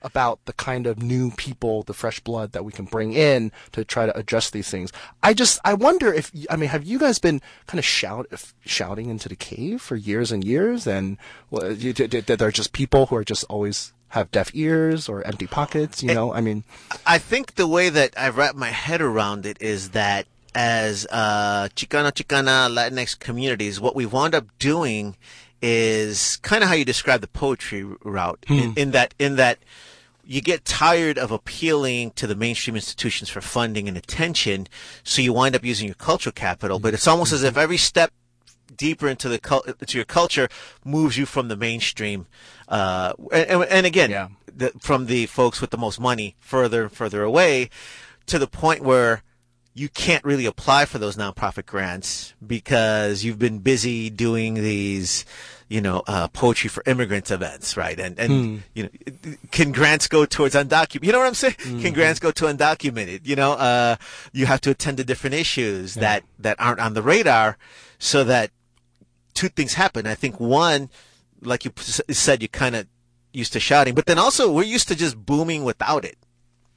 [0.02, 3.84] about the kind of new people, the fresh blood that we can bring in to
[3.84, 4.92] try to adjust these things.
[5.22, 8.26] I just, I wonder if, I mean, have you guys been kind of shout,
[8.64, 11.18] shouting into the cave for years and years, and
[11.50, 15.22] well, you, d- d- they're just people who are just always have deaf ears or
[15.26, 16.02] empty pockets?
[16.02, 16.64] You eh, know, I mean,
[17.06, 21.68] I think the way that I wrap my head around it is that as uh,
[21.74, 25.16] Chicano Chicana Latinx communities, what we wound up doing
[25.60, 29.58] is kind of how you describe the poetry route, in, in that in that
[30.26, 34.66] you get tired of appealing to the mainstream institutions for funding and attention,
[35.02, 36.78] so you wind up using your cultural capital.
[36.78, 38.12] But it's almost as if every step
[38.76, 40.48] deeper into the into your culture
[40.84, 42.26] moves you from the mainstream,
[42.68, 44.28] uh, and, and again, Yeah.
[44.46, 47.70] the, from the folks with the most money further and further away,
[48.26, 49.22] to the point where
[49.74, 55.24] you can't really apply for those nonprofit grants because you've been busy doing these,
[55.68, 57.98] you know, uh, poetry for immigrants events, right?
[57.98, 58.88] And and you know,
[59.50, 61.04] can grants go towards undocumented?
[61.04, 61.56] You know what I'm saying?
[61.80, 63.26] Can grants go to undocumented?
[63.26, 63.96] You know, uh,
[64.32, 67.58] you have to attend to different issues that that aren't on the radar,
[67.98, 68.50] so that
[69.34, 70.06] two things happen.
[70.06, 70.88] I think one,
[71.42, 72.86] like you said, you kind of
[73.32, 76.16] used to shouting, but then also we're used to just booming without it.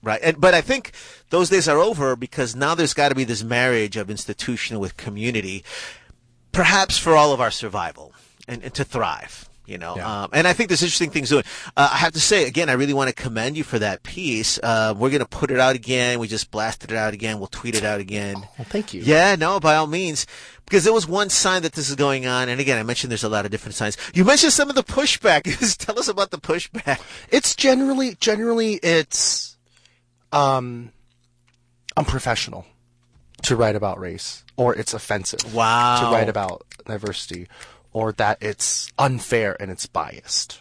[0.07, 0.21] Right.
[0.23, 0.91] And, but I think
[1.31, 4.95] those days are over because now there's got to be this marriage of institution with
[4.95, 5.63] community,
[6.51, 8.13] perhaps for all of our survival
[8.47, 9.43] and, and to thrive.
[9.65, 10.23] You know, Yeah.
[10.23, 11.43] um, and I think there's interesting things doing.
[11.75, 14.57] Uh, I have to say again, I really want to commend you for that piece.
[14.63, 16.19] Uh, we're going to put it out again.
[16.19, 17.37] We just blasted it out again.
[17.37, 18.35] We'll tweet it out again.
[18.57, 19.01] well, thank you.
[19.01, 20.25] Yeah, no, by all means.
[20.63, 23.25] Because there was one sign that this is going on, and again, I mentioned there's
[23.25, 23.97] a lot of different signs.
[24.13, 25.43] You mentioned some of the pushback.
[25.59, 27.01] Just Tell us about the pushback.
[27.29, 29.56] It's generally generally it's
[30.31, 30.91] um
[31.95, 32.65] unprofessional
[33.43, 35.99] to write about race or it's offensive Wow.
[36.01, 37.47] to write about diversity
[37.93, 40.59] or that it's unfair and it's biased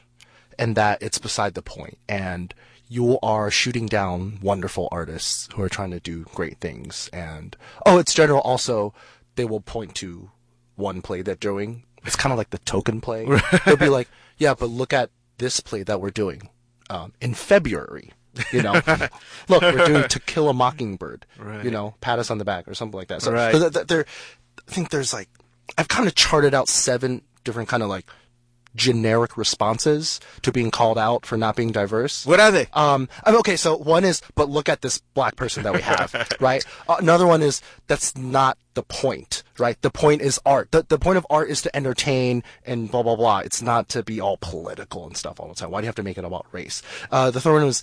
[0.59, 1.99] and that it's beside the point.
[2.09, 2.55] And
[2.89, 7.11] you are shooting down wonderful artists who are trying to do great things.
[7.13, 8.41] And oh it's general.
[8.41, 8.95] Also
[9.35, 10.31] they will point to
[10.77, 11.83] one play they're doing.
[12.05, 13.27] It's kind of like the token play.
[13.67, 16.49] They'll be like yeah but look at this play that we're doing
[16.89, 18.13] um, in february
[18.53, 18.73] You know,
[19.49, 21.27] look, we're doing To Kill a Mockingbird.
[21.39, 21.65] Right.
[21.65, 23.23] You know, pat us on the back or something like that.
[23.23, 23.53] So, Right.
[23.53, 24.05] th- th- there,
[24.69, 25.29] I think there's like,
[25.79, 28.07] I've kind of charted out seven different kind of like
[28.75, 32.27] generic responses to being called out for not being diverse.
[32.27, 32.67] What are they?
[32.75, 35.81] Um, I mean, okay, so one is, but look at this black person that we
[35.81, 36.63] have, right?
[36.87, 39.81] Uh, another one is, that's not the point, right?
[39.81, 40.73] The point is art.
[40.73, 43.39] The, the point of art is to entertain and blah, blah, blah.
[43.39, 45.71] It's not to be all political and stuff all the time.
[45.71, 46.83] Why do you have to make it about race?
[47.11, 47.83] Uh, the third one was,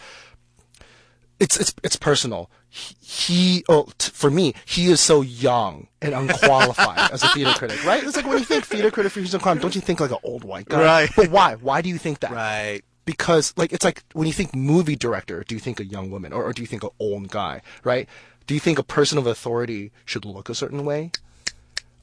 [1.39, 2.49] it's, it's, it's personal.
[2.69, 7.51] He, he oh, t- for me, he is so young and unqualified as a theater
[7.57, 8.03] critic, right?
[8.03, 10.17] It's like when you think theater critic for Houston Chron, don't you think like an
[10.23, 10.81] old white guy?
[10.81, 11.09] Right.
[11.15, 11.55] But why?
[11.55, 12.31] Why do you think that?
[12.31, 12.81] right.
[13.05, 16.31] because like it's like when you think movie director do you think a young woman
[16.31, 18.07] or, or do you think an old guy right
[18.47, 21.11] do you think a person of authority should look a certain way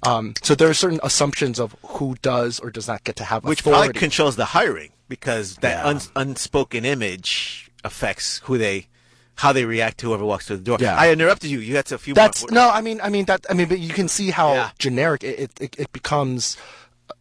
[0.03, 3.45] um, so there are certain assumptions of who does or does not get to have
[3.45, 5.87] Which authority probably controls the hiring because that Yeah.
[5.89, 8.89] un- unspoken image affects who they,
[9.43, 10.79] how they react to whoever walks through the door.
[10.81, 10.95] Yeah.
[11.05, 11.61] I interrupted you.
[11.61, 12.15] You had to a few.
[12.15, 12.55] that's more.
[12.61, 14.71] no i mean i mean that i mean but you can see how Yeah.
[14.79, 16.57] generic it, it, it, it becomes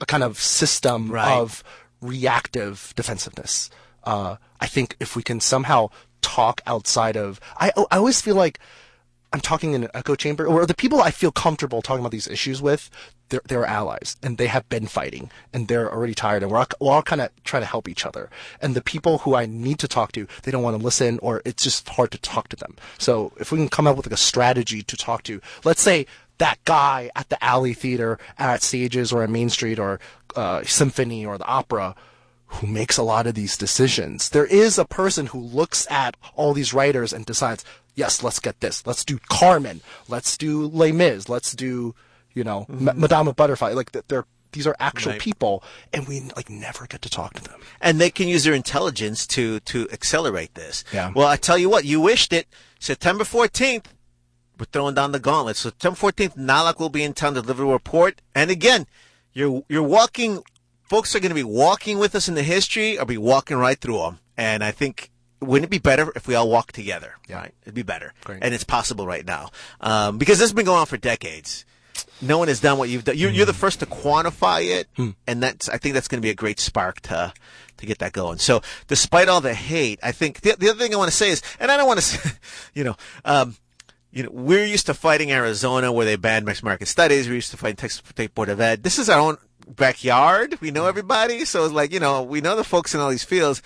[0.01, 1.37] a kind of system Right.
[1.41, 1.63] of
[2.01, 3.69] reactive defensiveness
[4.03, 5.89] uh, i think if we can somehow
[6.21, 8.59] talk outside of i, I always feel like
[9.31, 12.27] I'm talking in an echo chamber, or the people I feel comfortable talking about these
[12.27, 12.89] issues with,
[13.29, 16.67] they're, they're allies, and they have been fighting, and they're already tired, and we're all,
[16.79, 18.31] we're all kind of trying to help each other.
[18.59, 21.43] And the people who I need to talk to, they don't want to listen, or
[21.45, 22.75] it's just hard to talk to them.
[22.97, 26.07] So if we can come up with like a strategy to talk to, let's say
[26.39, 29.99] that guy at the alley theater at Stages or at Main Street or
[30.35, 31.95] uh, Symphony or the opera,
[32.47, 34.29] who makes a lot of these decisions.
[34.29, 37.63] There is a person who looks at all these writers and decides,
[37.99, 38.87] yes, let's get this.
[38.87, 39.81] Let's do Carmen.
[40.07, 41.29] Let's do Les Mis.
[41.29, 41.93] Let's do,
[42.33, 43.01] you know, Ma- mm-hmm.
[43.01, 43.71] Madame Butterfly.
[43.73, 45.21] Like they're these are actual Right.
[45.21, 47.59] people, and we like never get to talk to them.
[47.81, 50.83] and they can use their intelligence to to accelerate this.
[50.91, 51.11] Yeah.
[51.15, 52.47] Well, I tell you what, you wished it.
[52.79, 53.93] September fourteenth,
[54.57, 55.57] we're throwing down the gauntlet.
[55.57, 58.21] So September fourteenth, NALAC will be in town to deliver a report.
[58.33, 58.87] And again,
[59.33, 60.41] you're you're walking.
[60.81, 63.79] Folks are going to be walking with us in the history, or be walking right
[63.79, 64.19] through them.
[64.35, 65.11] And I think.
[65.41, 67.15] Wouldn't it be better if we all walked together?
[67.27, 67.37] Yeah.
[67.37, 68.39] Right, it'd be better, Great.
[68.41, 69.49] and it's possible right now
[69.79, 71.65] um, because this has been going on for decades.
[72.21, 73.17] No one has done what you've done.
[73.17, 74.87] You're, you're the first to quantify it,
[75.27, 77.33] and that's I think that's going to be a great spark to
[77.77, 78.37] to get that going.
[78.37, 81.29] So, despite all the hate, I think the, the other thing I want to say
[81.29, 82.29] is, and I don't want to, say,
[82.73, 83.55] you know, um,
[84.11, 87.27] you know, we're used to fighting Arizona where they banned Mexican American studies.
[87.27, 88.83] We're used to fighting Texas State Board of Ed.
[88.83, 90.59] This is our own backyard.
[90.61, 93.23] We know everybody, so it's like you know, we know the folks in all these
[93.23, 93.61] fields.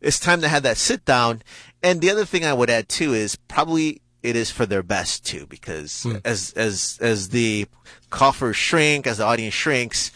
[0.00, 1.42] It's time to have that sit down.
[1.82, 5.24] And the other thing I would add too is probably it is for their best
[5.24, 6.16] too, because hmm.
[6.24, 7.66] as as as the
[8.10, 10.10] coffers shrink, as the audience shrinks,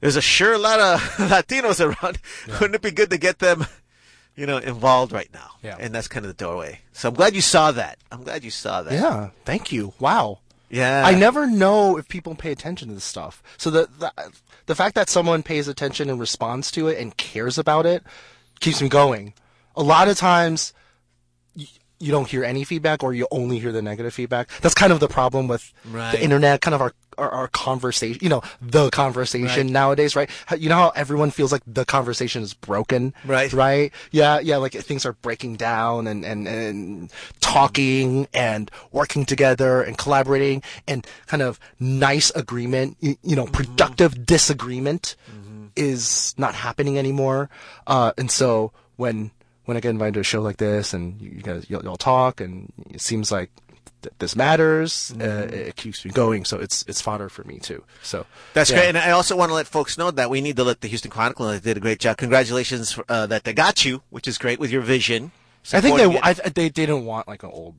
[0.00, 2.18] there's a sure lot of Latinos around.
[2.60, 3.66] Wouldn't it be good to get them,
[4.36, 5.50] you know, involved right now?
[5.62, 5.76] Yeah.
[5.78, 6.80] And that's kind of the doorway.
[6.92, 7.98] So I'm glad you saw that.
[8.10, 8.92] I'm glad you saw that.
[8.92, 9.92] Yeah, thank you.
[9.98, 10.40] Wow.
[10.70, 11.02] Yeah.
[11.06, 13.42] I never know if people pay attention to this stuff.
[13.56, 14.12] So the, the
[14.66, 18.02] the fact that someone pays attention and responds to it and cares about it
[18.60, 19.34] keeps me going.
[19.76, 20.72] A lot of times
[22.00, 24.48] you don't hear any feedback or you only hear the negative feedback.
[24.60, 26.12] That's kind of the problem with Right.
[26.12, 29.72] the internet, kind of our, our, our conversation, you know, the conversation Right.
[29.72, 30.30] nowadays, right?
[30.56, 33.14] You know how everyone feels like the conversation is broken?
[33.24, 33.52] Right.
[33.52, 33.92] Right?
[34.12, 39.98] Yeah, yeah, like things are breaking down and, and, and talking and working together and
[39.98, 43.54] collaborating and kind of nice agreement, you, you know, mm-hmm.
[43.54, 45.16] productive disagreement
[45.78, 47.48] is not happening anymore.
[47.86, 49.30] Uh, and so when,
[49.64, 52.40] when I get invited to a show like this and you guys, you'll, you'll talk
[52.40, 53.50] and it seems like
[54.02, 56.44] th- this matters, uh, it keeps me going.
[56.44, 57.84] So it's, it's fodder for me too.
[58.02, 58.78] So That's yeah.
[58.78, 60.88] great, and I also want to let folks know that we need to let the
[60.88, 62.16] Houston Chronicle know they did a great job.
[62.16, 65.32] Congratulations uh, that they got you, which is great with your vision.
[65.72, 66.18] I think they.
[66.18, 67.74] I, they didn't want like an old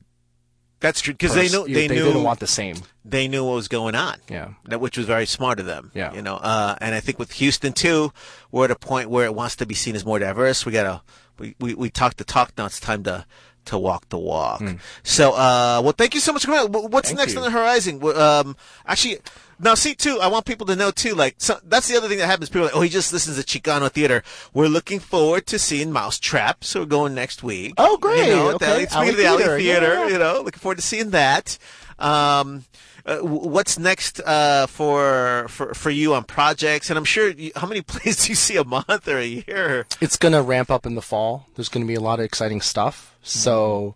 [0.80, 2.76] that's true because they knew You- they, knew didn't want the same.
[3.04, 4.16] they knew what was going on.
[4.28, 4.48] Yeah.
[4.64, 5.90] That which was very smart of them.
[5.94, 6.12] Yeah.
[6.14, 8.12] You know, uh, and I think with Houston too,
[8.50, 10.64] we're at a point where it wants to be seen as more diverse.
[10.66, 11.02] We gotta
[11.38, 12.66] we, we, we talk the talk now.
[12.66, 13.24] It's time to
[13.66, 14.62] to walk the walk.
[15.02, 16.44] So, uh, well, thank you so much.
[16.44, 16.72] for coming.
[16.90, 17.08] What's.
[17.08, 17.38] Thank next you.
[17.38, 18.02] on the horizon?
[18.16, 19.18] Um, actually,
[19.58, 20.18] now see too.
[20.20, 21.14] I want people to know too.
[21.14, 22.48] Like, so, that's the other thing that happens.
[22.48, 24.22] People are like, oh, he just listens to Chicano theater.
[24.54, 26.64] We're looking forward to seeing Mousetrap.
[26.64, 27.74] So we're going next week.
[27.78, 28.28] Oh, great.
[28.28, 28.72] You know, at the Okay.
[28.72, 29.58] Alley- Alley of the Alley Theater.
[29.58, 30.08] Theater, Yeah.
[30.08, 31.58] you know, looking forward to seeing that.
[32.00, 32.64] Um,
[33.04, 36.90] uh, what's next uh, for for for you on projects?
[36.90, 39.86] And I'm sure you, how many plays do you see a month or a year?
[40.00, 41.46] It's gonna ramp up in the fall.
[41.56, 43.16] There's gonna be a lot of exciting stuff.
[43.22, 43.94] So,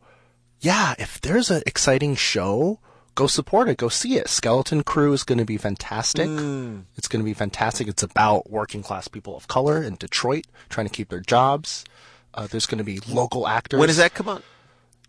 [0.61, 2.79] yeah, if there's an exciting show,
[3.15, 3.77] go support it.
[3.79, 4.29] Go see it.
[4.29, 6.29] Skeleton Crew is gonna be fantastic.
[6.97, 7.89] It's gonna be fantastic.
[7.89, 11.85] It's about working class people of color in Detroit trying to keep their jobs.
[12.33, 13.79] Uh, there's gonna be local actors.
[13.79, 14.43] When does that come out?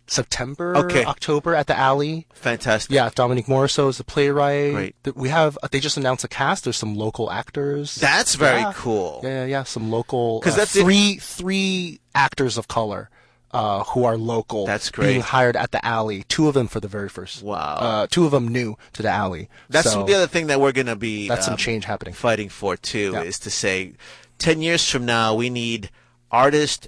[0.08, 1.04] September, Okay.
[1.04, 2.26] October at the Alley.
[2.34, 2.92] Fantastic.
[2.92, 4.72] Yeah, Dominique Morisseau is the playwright.
[5.02, 5.16] Great.
[5.16, 6.64] We have they just announced a cast.
[6.64, 7.94] There's some local actors.
[7.96, 8.72] That's very Yeah.
[8.76, 9.20] cool.
[9.24, 9.62] Yeah, yeah, yeah.
[9.64, 13.10] Some local 'Cause uh, that's it- three three actors of color
[13.52, 14.66] uh, who are local.
[14.66, 15.06] That's great.
[15.08, 16.24] Being hired at the Alley.
[16.28, 17.42] Two of them for the very first.
[17.42, 17.56] Wow.
[17.80, 19.48] Uh, two of them new to the Alley.
[19.70, 22.12] That's So the other thing that we're going to be That's some um, change happening.
[22.12, 23.22] fighting for too Yeah.
[23.22, 23.92] is to say
[24.38, 25.90] 10 years from now we need
[26.30, 26.86] artists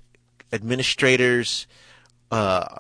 [0.52, 1.66] administrators
[2.30, 2.78] uh,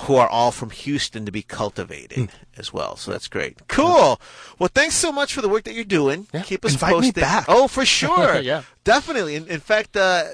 [0.00, 2.53] who are all from Houston to be cultivated Hmm.
[2.58, 2.96] As well.
[2.96, 3.66] So that's great.
[3.68, 4.20] Cool.
[4.58, 6.26] Well, thanks so much for the work that you're doing.
[6.32, 6.42] Yeah.
[6.42, 7.44] Keep us Invite me back.
[7.48, 8.40] Oh, for sure.
[8.44, 8.62] Yeah.
[8.84, 9.36] Definitely.
[9.36, 10.24] In, in fact, uh,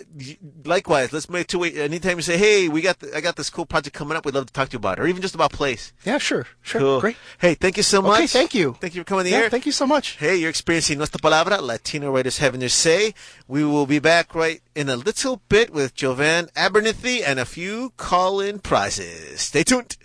[0.64, 1.62] likewise, let's make two.
[1.62, 4.34] Anytime you say, "Hey, we got, the, I got this cool project coming up," we'd
[4.34, 5.92] love to talk to you about it, or even just about place.
[6.04, 7.00] Yeah, sure, sure, Cool.
[7.00, 7.16] great.
[7.38, 8.18] Hey, thank you so much.
[8.18, 8.76] Okay, thank you.
[8.80, 9.50] Thank you for coming the Yeah, air.
[9.50, 10.16] thank you so much.
[10.16, 13.14] Hey, you're experiencing Nuestra Palabra, Latino Writers Having Their Say.
[13.46, 17.92] We will be back right in a little bit with Jovan Abernathy and a few
[17.96, 19.42] call-in prizes.
[19.42, 19.96] Stay tuned.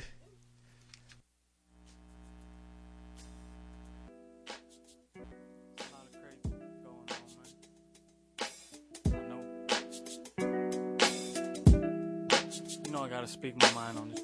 [12.96, 14.22] Know I gotta speak my mind on this.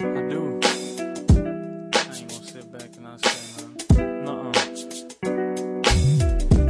[0.00, 0.58] I do.
[0.62, 1.02] I
[2.16, 4.24] ain't gonna sit back and not say nothing.
[4.24, 4.52] Nuh-uh.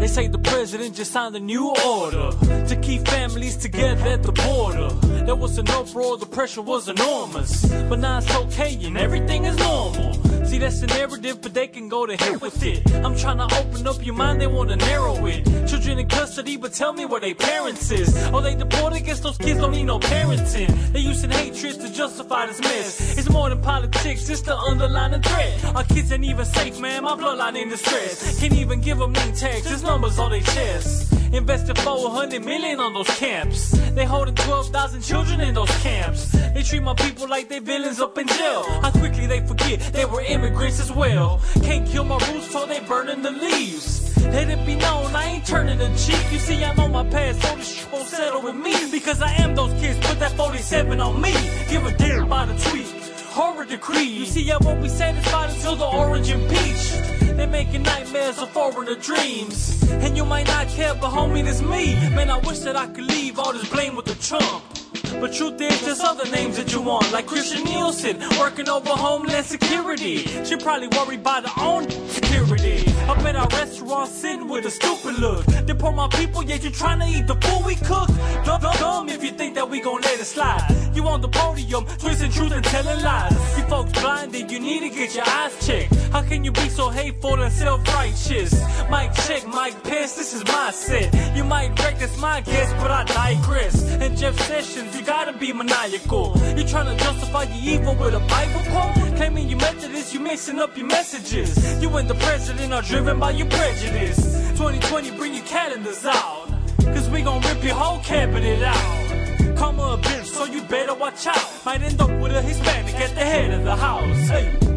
[0.00, 2.30] They say the president just signed a new order
[2.66, 4.88] to keep families together at the border.
[5.24, 7.64] There was an uproar, the pressure was enormous.
[7.88, 10.25] But now it's okay and everything is normal.
[10.56, 12.80] See, that's a narrative, but they can go to hell with it.
[13.04, 15.44] I'm trying to open up your mind, they want to narrow it.
[15.68, 18.16] Children in custody, but tell me where they parents is.
[18.32, 20.70] Oh, they deported, guess those kids don't need no parenting.
[20.92, 23.18] They using hatred to justify this mess.
[23.18, 25.62] It's more than politics, it's the underlying threat.
[25.76, 28.40] Our kids ain't even safe, man, my bloodline in distress.
[28.40, 31.12] Can't even give them name tags, there's numbers on their chests.
[31.36, 33.70] Invested 400 million on those camps.
[33.94, 36.32] They holding 12,000 children in those camps.
[36.54, 38.62] They treat my people like they villains up in jail.
[38.80, 41.42] How quickly they forget they were immigrants as well.
[41.62, 44.16] Can't kill my roots, so they burning the leaves.
[44.24, 46.24] Let it be known, I ain't turning the cheek.
[46.32, 48.90] You see, I know my past, so this shit won't settle with me.
[48.90, 51.34] Because I am those kids, put that 47 on me.
[51.68, 52.86] Give a damn about a tweet.
[53.28, 54.04] Horror decree.
[54.04, 57.25] You see, I won't be satisfied until the orange and peach.
[57.50, 59.82] Making nightmares of foreigner dreams.
[59.90, 61.94] And you might not care, but homie, it's me.
[62.14, 64.62] Man, I wish that I could leave all this blame with the Trump.
[65.20, 69.46] But truth is, there's other names that you want, like Kirstjen Nielsen, working over Homeland
[69.46, 70.18] Security.
[70.44, 72.95] She probably worried about her own security.
[73.08, 75.44] Up at our restaurant, sitting with a stupid look.
[75.66, 78.08] Deport my people, yet you trying to eat the food we cook.
[78.44, 80.66] Dumb, dumb, dumb if you think that we gon' let it slide.
[80.92, 83.32] You on the podium, twisting truth and telling lies.
[83.56, 85.94] You folks blinded, you need to get your eyes checked.
[86.10, 88.52] How can you be so hateful and self-righteous?
[88.90, 91.36] Mike check, Mike Pence, this is my set.
[91.36, 93.82] You might wreck, that's my guess, but I digress.
[94.00, 96.36] And Jeff Sessions, you gotta be maniacal.
[96.56, 99.16] You trying to justify your evil with a Bible quote?
[99.16, 101.80] Claiming you Methodist, you mixing up your messages.
[101.82, 104.16] You and the president are driven by your prejudice.
[104.52, 106.48] 2020, bring your calendars out.
[106.82, 109.06] Cause we gon' rip your whole cabinet out.
[109.38, 111.46] Her a bitch, so you better watch out.
[111.66, 114.28] Might end up with a Hispanic at the head of the house.
[114.30, 114.75] Hey.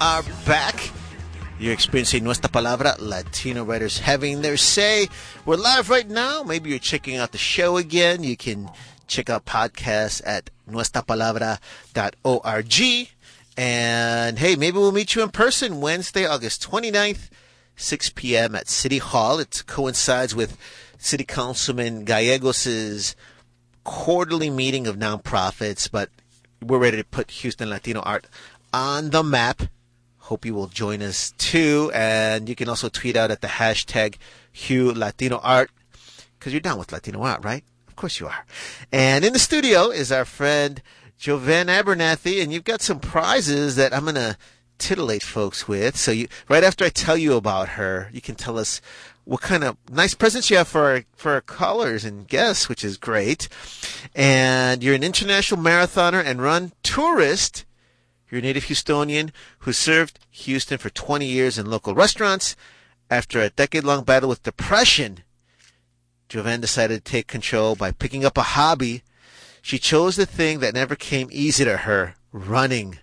[0.00, 0.90] Are back.
[1.58, 5.08] You're experiencing Nuestra Palabra, Latino writers having their say.
[5.44, 6.44] We're live right now.
[6.44, 8.22] Maybe you're checking out the show again.
[8.22, 8.70] You can
[9.08, 13.08] check out podcasts at nuestrapalabra.org.
[13.56, 17.28] And hey, maybe we'll meet you in person Wednesday, August 29th,
[17.74, 18.54] 6 p.m.
[18.54, 19.40] at City Hall.
[19.40, 20.56] It coincides with
[20.96, 23.16] City Councilman Gallegos'
[23.82, 26.10] quarterly meeting of nonprofits, but
[26.62, 28.28] we're ready to put Houston Latino art
[28.72, 29.62] on the map.
[30.28, 31.90] Hope you will join us too.
[31.94, 34.16] And you can also tweet out at the hashtag
[34.52, 35.70] Hugh Latino Art
[36.38, 37.64] because you're down with Latino art, right?
[37.88, 38.44] Of course you are.
[38.92, 40.82] And in the studio is our friend
[41.18, 44.36] Jovan Abernathy, and you've got some prizes that I'm to
[44.78, 45.96] titillate folks with.
[45.96, 48.80] So you, right after I tell you about her, you can tell us
[49.24, 52.84] what kind of nice presents you have for our, for our callers and guests, which
[52.84, 53.48] is great.
[54.14, 57.64] And you're an international marathoner and run tourist.
[58.30, 62.56] You're a native Houstonian who served Houston for 20 years in local restaurants.
[63.10, 65.20] After a decade long battle with depression,
[66.28, 69.02] Jovan decided to take control by picking up a hobby.
[69.62, 72.98] She chose the thing that never came easy to her running.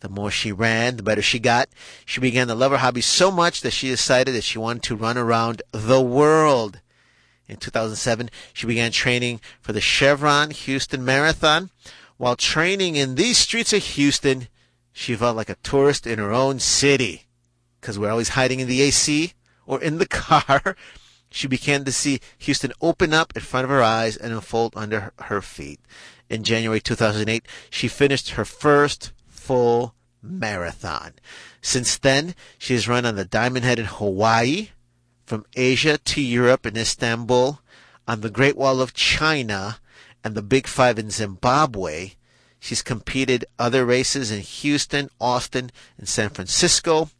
[0.00, 1.70] The more she ran, the better she got.
[2.04, 4.96] She began to love her hobby so much that she decided that she wanted to
[4.96, 6.80] run around the world.
[7.48, 11.70] In 2007, she began training for the Chevron Houston Marathon.
[12.18, 14.48] While training in these streets of Houston,
[14.98, 17.26] she felt like a tourist in her own city.
[17.78, 19.34] Because we're always hiding in the AC
[19.66, 20.74] or in the car.
[21.30, 25.12] She began to see Houston open up in front of her eyes and unfold under
[25.18, 25.80] her feet.
[26.30, 31.12] In January 2008, she finished her first full marathon.
[31.60, 34.70] Since then, she has run on the Diamond Head in Hawaii,
[35.26, 37.60] from Asia to Europe in Istanbul,
[38.08, 39.78] on the Great Wall of China,
[40.24, 42.12] and the Big Five in Zimbabwe.
[42.66, 47.10] She's competed other races in Houston, Austin, and San Francisco.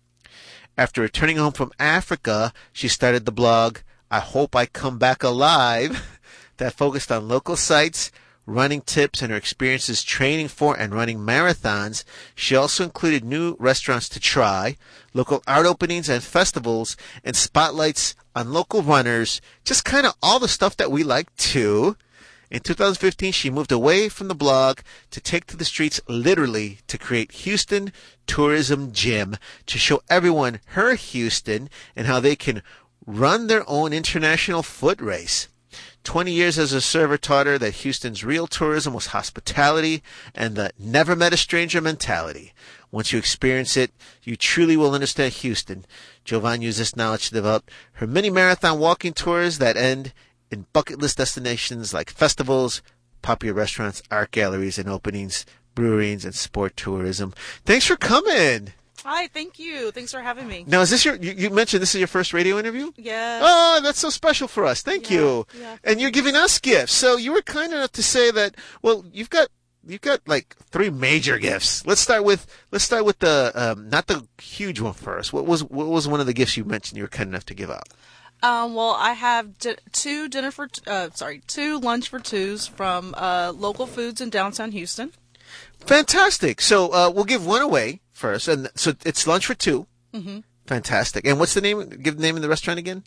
[0.77, 3.79] After returning home from Africa, she started the blog
[4.11, 6.19] I Hope I Come Back Alive
[6.57, 8.11] that focused on local sites,
[8.45, 12.03] running tips, and her experiences training for and running marathons.
[12.35, 14.77] She also included new restaurants to try,
[15.15, 20.49] local art openings and festivals, and spotlights on local runners, just kind of all the
[20.49, 21.97] stuff that we like too.
[22.51, 24.79] In 2015, she moved away from the blog
[25.11, 27.93] to take to the streets literally to create Houston
[28.27, 29.37] Tourism Gym
[29.67, 32.63] to show everyone her Houston and how they can
[33.05, 35.49] run their own international foot race.
[36.05, 40.05] 20 years as a server taught her that Houston's real tourism was hospitality
[40.37, 42.53] and the never met a stranger mentality.
[42.93, 43.91] Once you experience it,
[44.23, 45.85] you truly will understand Houston.
[46.25, 50.13] Jovan used this knowledge to develop her mini marathon walking tours that end
[50.51, 52.83] in bucket list destinations like festivals,
[53.23, 55.45] popular restaurants, art galleries and openings,
[55.75, 57.35] breweries, and sport tourism.
[57.65, 58.73] Thanks for coming.
[59.05, 59.93] Hi, thank you.
[59.93, 60.65] Thanks for having me.
[60.67, 62.91] Now, is this your, you, you mentioned this is your first radio interview?
[62.97, 63.41] Yeah.
[63.43, 64.83] Oh, that's so special for us.
[64.83, 65.47] Thank Yeah, you.
[65.61, 65.77] yeah.
[65.85, 66.93] And you're giving us gifts.
[66.93, 69.49] So you were kind enough to say that, well, you've got,
[69.87, 71.87] you've got like three major gifts.
[71.87, 75.33] Let's start with, let's start with the, um, not the huge one first.
[75.33, 77.55] What was, what was one of the gifts you mentioned you were kind enough to
[77.55, 77.89] give out?
[78.43, 82.67] Um, well, I have di- two dinner for, t- uh, sorry, two lunch for twos
[82.67, 85.13] from uh, local foods in downtown Houston.
[85.81, 86.61] Fantastic.
[86.61, 88.49] So, uh, we'll give one away first.
[88.49, 90.39] And so it's lunch for 2 Mm-hmm.
[90.67, 91.27] Fantastic.
[91.27, 91.89] And what's the name?
[91.89, 93.05] Give the name of the restaurant again.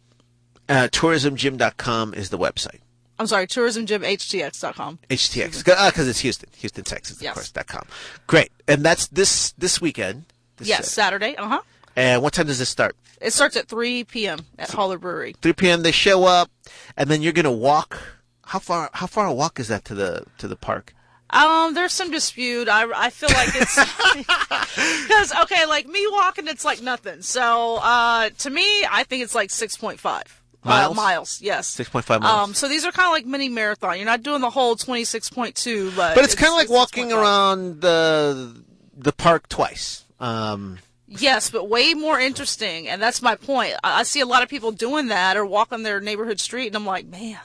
[0.68, 2.78] Uh, tourismgym.com is the website.
[3.18, 4.98] I'm sorry, tourismgymhtx.com.
[5.10, 7.34] HTX, because it's Houston, Houston, Texas, of Yes.
[7.34, 7.84] course, dot com.
[8.26, 10.24] Great, and that's this this weekend.
[10.56, 11.36] This, Yes, uh, Saturday.
[11.36, 11.60] Uh-huh.
[11.94, 12.96] and what time does this start?
[13.20, 14.46] It starts at 3 p.m.
[14.58, 15.34] at Holler Brewery.
[15.42, 15.82] 3 p.m.
[15.82, 16.50] They show up,
[16.96, 18.00] and then you're gonna walk.
[18.46, 18.90] How far?
[18.92, 20.94] How far a walk is that to the to the park?
[21.30, 22.68] Um, there's some dispute.
[22.68, 23.74] I, I feel like it's
[25.06, 27.22] because okay, like me walking, it's like nothing.
[27.22, 30.92] So, uh, to me, I think it's like six point five Miles?
[30.92, 32.24] Uh, miles, yes, 6.5 miles.
[32.48, 33.96] Um, so these are kind of like mini marathon.
[33.96, 36.70] You're not doing the whole twenty six point two, but But it's, kind of like
[36.70, 37.16] walking 6.5.
[37.20, 38.62] around the
[38.96, 40.04] the park twice.
[40.20, 40.78] Um,
[41.08, 43.74] Yes, but way more interesting, and that's my point.
[43.84, 46.76] I, I see a lot of people doing that or walking their neighborhood street, and
[46.76, 47.38] I'm like, man,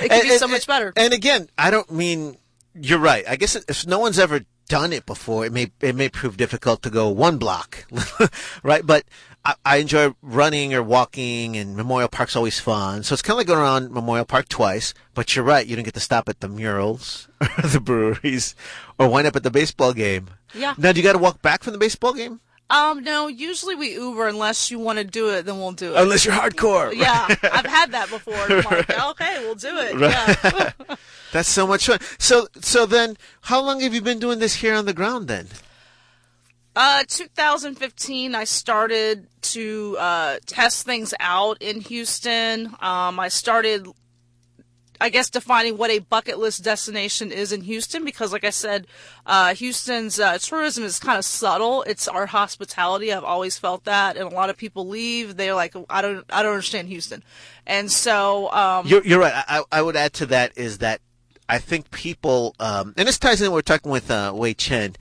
[0.00, 0.92] it could be so much better.
[0.96, 2.36] And again, I don't mean
[2.74, 3.24] you're right.
[3.28, 6.82] I guess if no one's ever done it before, it may it may prove difficult
[6.82, 7.86] to go one block,
[8.62, 8.84] right?
[8.84, 9.04] But
[9.44, 13.02] I, I enjoy running or walking, and Memorial Park's always fun.
[13.02, 14.92] So it's kind of like going around Memorial Park twice.
[15.14, 18.54] But you're right; you don't get to stop at the murals or the breweries
[18.98, 20.28] or wind up at the baseball game.
[20.54, 20.74] Yeah.
[20.78, 22.40] Now, do you got to walk back from the baseball game?
[22.68, 26.00] Um, no, usually we Uber unless you want to do it, then we'll do it.
[26.00, 26.92] Unless you're hardcore.
[26.94, 28.34] Yeah, I've had that before.
[28.34, 29.98] Like, okay, we'll do it.
[29.98, 30.96] Yeah.
[31.32, 31.98] That's so much fun.
[32.18, 35.48] So, so then, how long have you been doing this here on the ground then?
[36.74, 42.66] Uh, 2015, I started to uh, test things out in Houston.
[42.80, 43.86] Um, I started,
[45.00, 48.86] I guess, defining what a bucket list destination is in Houston because, like I said,
[49.26, 51.82] uh, Houston's uh, tourism is kind of subtle.
[51.82, 53.12] It's our hospitality.
[53.12, 55.36] I've always felt that, and a lot of people leave.
[55.36, 57.22] They're like, I don't, I don't understand Houston,
[57.66, 59.34] and so um, You're, you're right.
[59.48, 61.00] I, I would add to that is that
[61.48, 63.52] I think people, um, and this ties in.
[63.52, 64.96] We're talking with uh, Wei Chen.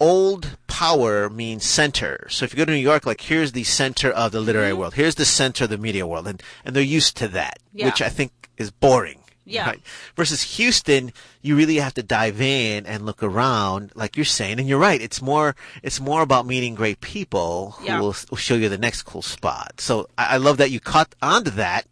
[0.00, 2.26] Old power means center.
[2.28, 4.80] So if you go to New York, like here's the center of the literary Mm-hmm.
[4.80, 7.86] world, here's the center of the media world, and and they're used to that, Yeah.
[7.86, 9.20] which I think is boring.
[9.46, 9.66] Yeah.
[9.66, 9.80] Right?
[10.16, 14.66] Versus Houston, you really have to dive in and look around, like you're saying, and
[14.68, 15.00] you're right.
[15.02, 18.00] It's more it's more about meeting great people who Yeah.
[18.00, 19.80] will, will show you the next cool spot.
[19.80, 21.86] So I, I love that you caught onto that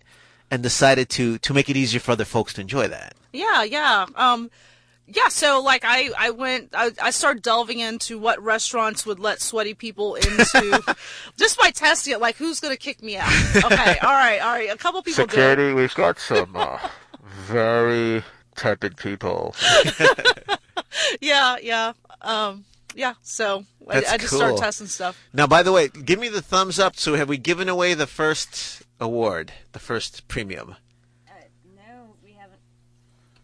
[0.50, 3.14] and decided to to make it easier for other folks to enjoy that.
[3.32, 4.06] Yeah, yeah.
[4.16, 4.50] Um
[5.08, 9.42] yeah, so like I I went I, I started delving into what restaurants would let
[9.42, 10.94] sweaty people into
[11.36, 13.28] just by testing it like who's going to kick me out.
[13.56, 14.70] Okay, all right, all right.
[14.70, 15.74] A couple people did.
[15.74, 16.78] we've got some uh,
[17.32, 18.22] very
[18.56, 19.54] tepid people.
[21.20, 21.92] Yeah, yeah.
[22.20, 22.64] Um
[22.94, 24.58] yeah, so I, That's I just started cool.
[24.60, 25.18] testing stuff.
[25.32, 26.96] Now, by the way, give me the thumbs up.
[26.96, 30.76] So, have we given away the first award, the first premium?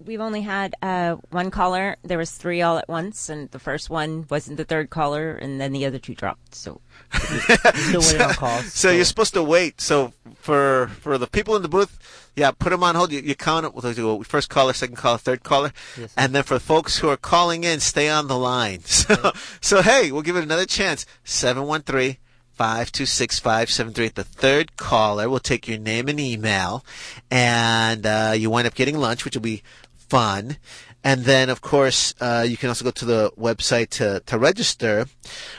[0.01, 0.27] No, we haven't.
[0.27, 1.97] Only had uh, one caller.
[2.03, 5.61] There was three all at once, and the first one wasn't the third caller, and
[5.61, 6.55] then the other two dropped.
[6.55, 6.81] So
[7.13, 8.73] Still waiting on calls.
[8.73, 9.81] So you're supposed to wait.
[9.81, 13.11] So for for the people in the booth, yeah, put them on hold.
[13.13, 13.75] You, you count it.
[13.75, 16.13] We'll do first caller, second caller, third caller, Yes.
[16.17, 18.81] and then for the folks who are calling in, stay on the line.
[18.87, 21.07] So so hey, we'll give it another chance.
[21.25, 22.19] Seven one three.
[22.59, 24.15] 526-573.
[24.15, 26.85] The third caller will take your name and email,
[27.31, 29.63] and uh, you wind up getting lunch, which will be
[30.09, 30.57] fun.
[31.05, 35.07] And then, of course, uh, you can also go to the website to, to register.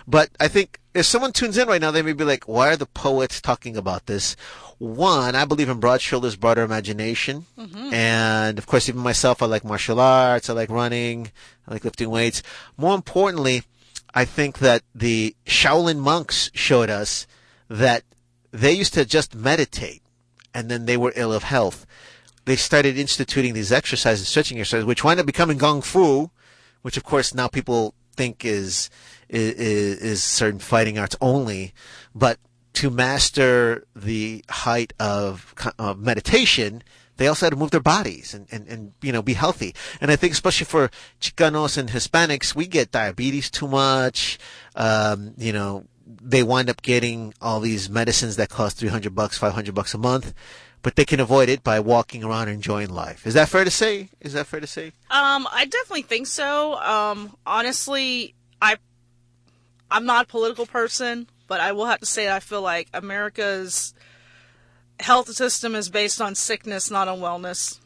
[0.05, 2.75] But I think if someone tunes in right now, they may be like, why are
[2.75, 4.35] the poets talking about this?
[4.79, 7.45] One, I believe in broad shoulders, broader imagination.
[7.93, 11.31] And of course, even myself, I like martial arts, I like running,
[11.67, 12.43] I like lifting weights.
[12.77, 13.63] More importantly,
[14.13, 17.27] I think that the Shaolin monks showed us
[17.69, 18.03] that
[18.51, 20.01] they used to just meditate
[20.53, 21.85] and then they were ill of health.
[22.49, 26.31] They started instituting these exercises, stretching exercises, which wind up becoming Kung Fu,
[26.81, 28.89] which of course now people think is,
[29.29, 31.75] is, is certain fighting arts only.
[32.15, 32.39] But
[32.73, 35.53] to master the height of,
[35.95, 36.81] meditation,
[37.17, 39.75] they also had to move their bodies and, and, and, you know, be healthy.
[40.01, 40.89] And I think especially for
[41.21, 44.39] Chicanos and Hispanics, we get diabetes too much.
[44.75, 49.75] Um, you know, they wind up getting all these medicines that cost 300 bucks, 500
[49.75, 50.33] bucks a month,
[50.81, 53.27] but they can avoid it by walking around and enjoying life.
[53.27, 54.09] Is that fair to say?
[54.21, 54.87] Is that fair to say?
[55.09, 56.75] Um, I definitely think so.
[56.75, 58.77] Um, honestly, I
[59.91, 63.93] I'm not a political person, but I will have to say I feel like America's
[64.99, 67.79] health system is based on sickness, not on wellness.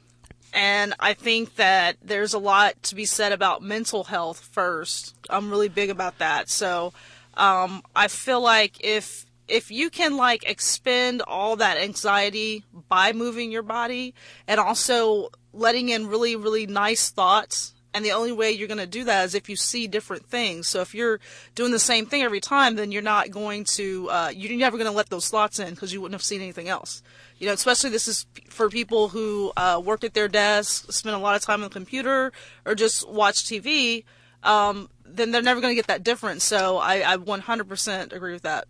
[0.54, 5.16] And I think that there's a lot to be said about mental health first.
[5.30, 6.50] I'm really big about that.
[6.50, 6.94] So
[7.36, 13.52] um, I feel like if if you can like expend all that anxiety by moving
[13.52, 14.14] your body
[14.48, 18.88] and also letting in really really nice thoughts and the only way you're going to
[18.88, 20.68] do that is if you see different things.
[20.68, 21.20] So if you're
[21.54, 24.89] doing the same thing every time then you're not going to uh, you're never going
[24.89, 27.04] to let those thoughts in because you wouldn't have seen anything else.
[27.38, 31.20] You know especially this is for people who uh, work at their desk spend a
[31.20, 32.32] lot of time on the computer
[32.66, 34.06] or just watch tv
[34.44, 36.44] um, then they're never going to get that difference.
[36.44, 38.66] So I, I 100% agree with that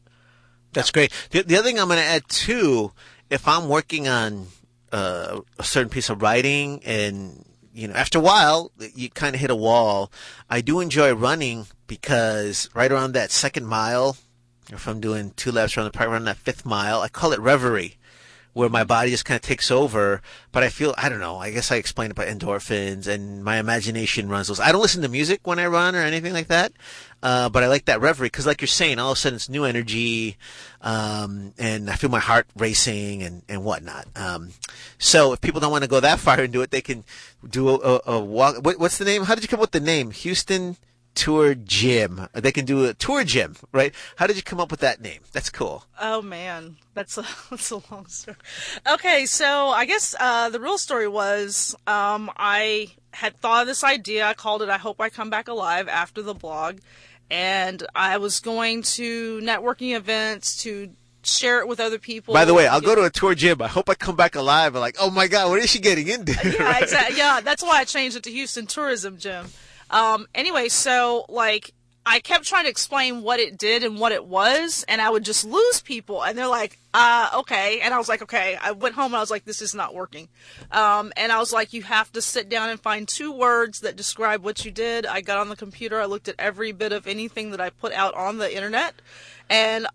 [0.74, 1.12] That's great.
[1.32, 2.92] The, the other thing I'm going to add too,
[3.30, 4.48] if I'm working on
[4.92, 9.42] uh, a certain piece of writing and you know, after a while, you kind of
[9.42, 10.12] hit a wall.
[10.50, 14.18] I do enjoy running because right around that second mile,
[14.72, 17.40] if I'm doing two laps around the park, around that fifth mile, I call it
[17.40, 17.98] reverie,
[18.54, 20.22] where my body just kind of takes over.
[20.52, 23.58] But I feel, I don't know, I guess I explained it by endorphins and my
[23.58, 24.60] imagination runs those.
[24.60, 26.72] I don't listen to music when I run or anything like that.
[27.24, 29.48] Uh, but I like that reverie because, like you're saying, all of a sudden it's
[29.48, 30.36] new energy,
[30.82, 34.08] um, and I feel my heart racing and, and whatnot.
[34.18, 34.50] Um,
[34.98, 37.06] so if people don't want to go that far and do it, they can
[37.50, 38.58] do a, a, a walk.
[38.66, 39.24] What, what's the name?
[39.24, 40.12] How did you come up with the name?
[40.12, 40.76] Houston
[41.16, 42.28] Tour Gym.
[42.34, 43.94] They can do a tour gym, right?
[44.16, 45.22] How did you come up with that name?
[45.32, 45.86] That's cool.
[46.00, 48.38] Oh man, that's a that's a long story.
[48.88, 53.84] Okay, so I guess uh, the real story was um, I had thought of this
[53.84, 54.26] idea.
[54.26, 56.80] I called it "I Hope I Come Back Alive" after the blog,
[57.30, 60.92] and I was going to networking events to
[61.26, 62.34] share it with other people.
[62.34, 63.62] By the way, I'll go to a tour gym.
[63.62, 64.76] I hope I come back alive.
[64.76, 66.34] I'm like, oh my god, what is she getting into?
[66.34, 67.18] yeah, exactly.
[67.18, 69.48] Yeah, that's why I changed it to Houston Tourism Gym.
[69.94, 71.74] Um, anyway, so like
[72.06, 75.24] I kept trying to explain what it did and what it was, and I would
[75.24, 77.80] just lose people, and they're like, uh, okay.
[77.82, 78.58] And I was like, okay.
[78.62, 80.28] I went home and I was like, this is not working.
[80.72, 83.96] Um, and I was like, you have to sit down and find two words that
[83.96, 85.06] describe what you did.
[85.06, 87.94] I got on the computer, I looked at every bit of anything that I put
[87.94, 88.96] out on the internet,
[89.50, 89.88] and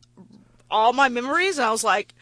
[0.71, 2.15] all my memories, and I was like,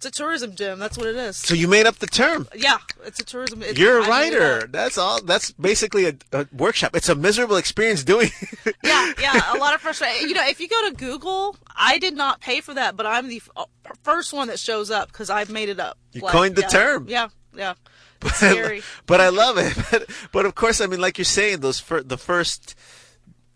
[0.00, 0.78] it's a tourism gym.
[0.78, 1.36] That's what it is.
[1.36, 2.48] so you made up the term.
[2.56, 3.62] yeah, it's a tourism.
[3.62, 4.66] It, You're a I made it writer.
[4.66, 5.20] That's all.
[5.22, 6.96] That's basically a, a workshop.
[6.96, 8.30] It's a miserable experience doing.
[8.82, 10.26] yeah, yeah, a lot of frustration.
[10.30, 13.28] You know, if you go to Google, I did not pay for that, but I'm
[13.28, 13.66] the f- uh,
[14.02, 15.98] first one that shows up because I've made it up.
[16.12, 17.06] You coined the yeah, term.
[17.06, 17.74] Yeah, yeah.
[18.22, 18.82] It's scary.
[19.04, 19.76] but I love it.
[19.90, 22.74] But, but of course, I mean, like you're saying, those fir- the first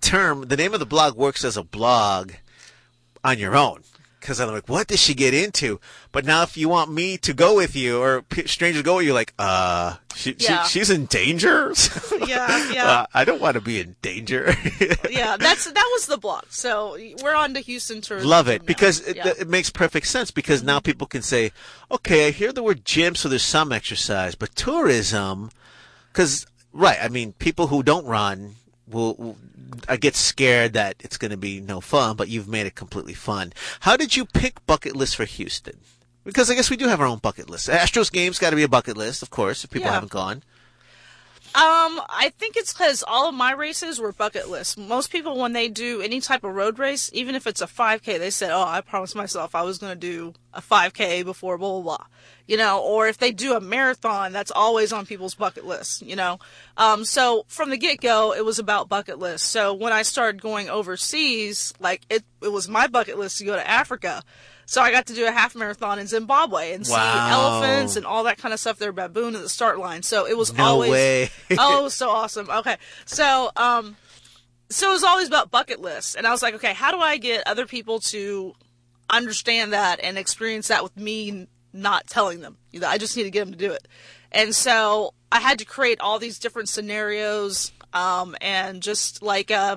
[0.02, 2.32] term, the name of the blog works as a blog
[3.22, 3.82] on your own.
[4.24, 5.78] Because I'm like, what did she get into?
[6.10, 9.04] But now, if you want me to go with you, or p- strangers go with
[9.04, 10.62] you, like, uh, she, Yeah.
[10.64, 11.74] she she's in danger.
[12.26, 12.86] Yeah, yeah.
[12.90, 14.54] Uh, I don't want to be in danger.
[15.10, 16.46] yeah, that's that was the block.
[16.48, 18.30] So we're on to Houston tourism.
[18.30, 18.66] Love it now.
[18.66, 19.32] because it, Yeah.
[19.38, 21.52] it makes perfect sense because now people can say,
[21.90, 25.50] okay, I hear the word gym, so there's some exercise, but tourism,
[26.12, 28.54] because right, I mean, people who don't run
[28.88, 29.36] will, will
[29.88, 33.14] I get scared that it's going to be no fun, but you've made it completely
[33.14, 33.52] fun.
[33.80, 35.78] How did you pick bucket list for Houston?
[36.24, 37.68] Because I guess we do have our own bucket list.
[37.68, 39.94] Astros games got to be a bucket list, of course, if people Yeah.
[39.94, 40.42] haven't gone.
[41.54, 44.76] Um, I think it's because all of my races were bucket list.
[44.76, 48.18] Most people, when they do any type of road race, even if it's a 5K,
[48.18, 51.80] they said, "Oh, I promised myself I was going to do a 5K before blah
[51.80, 52.06] blah blah,"
[52.48, 52.80] you know.
[52.80, 56.40] Or if they do a marathon, that's always on people's bucket list, you know.
[56.76, 59.46] Um, so from the get go, it was about bucket list.
[59.46, 63.54] So when I started going overseas, like it, it was my bucket list to go
[63.54, 64.24] to Africa.
[64.66, 68.24] So I got to do a half marathon in Zimbabwe and see elephants and all
[68.24, 68.78] that kind of stuff.
[68.78, 70.02] They're baboon at the start line.
[70.02, 71.30] So it was No always way.
[71.58, 72.48] oh, so awesome.
[72.50, 73.96] Okay, so um,
[74.70, 77.16] so it was always about bucket lists, and I was like, okay, how do I
[77.16, 78.54] get other people to
[79.10, 82.56] understand that and experience that with me not telling them?
[82.72, 83.86] You know, I just need to get them to do it,
[84.32, 89.76] and so I had to create all these different scenarios, um, and just like uh.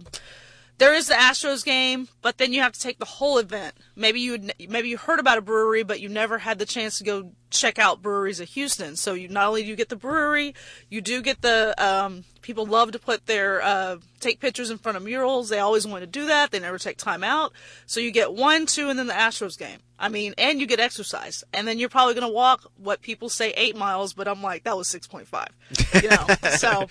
[0.77, 3.73] There is the Astros game, but then you have to take the whole event.
[3.95, 7.03] Maybe you maybe you heard about a brewery, but you never had the chance to
[7.03, 8.95] go check out breweries of Houston.
[8.95, 10.53] So you not only do you get the brewery,
[10.89, 14.97] you do get the um, people love to put their uh, take pictures in front
[14.97, 15.49] of murals.
[15.49, 16.51] They always want to do that.
[16.51, 17.53] They never take time out.
[17.87, 19.79] So you get one, two, and then the Astros game.
[19.97, 23.29] I mean, and you get exercise, and then you're probably going to walk what people
[23.29, 25.49] say eight miles, but I'm like that was six point five.
[26.03, 26.87] You know, so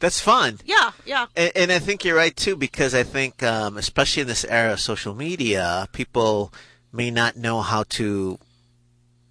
[0.00, 0.58] That's fun.
[0.64, 1.26] yeah, yeah.
[1.36, 4.72] And, and I think you're right too, because I think, um, especially in this era
[4.72, 6.52] of social media, people
[6.92, 8.38] may not know how to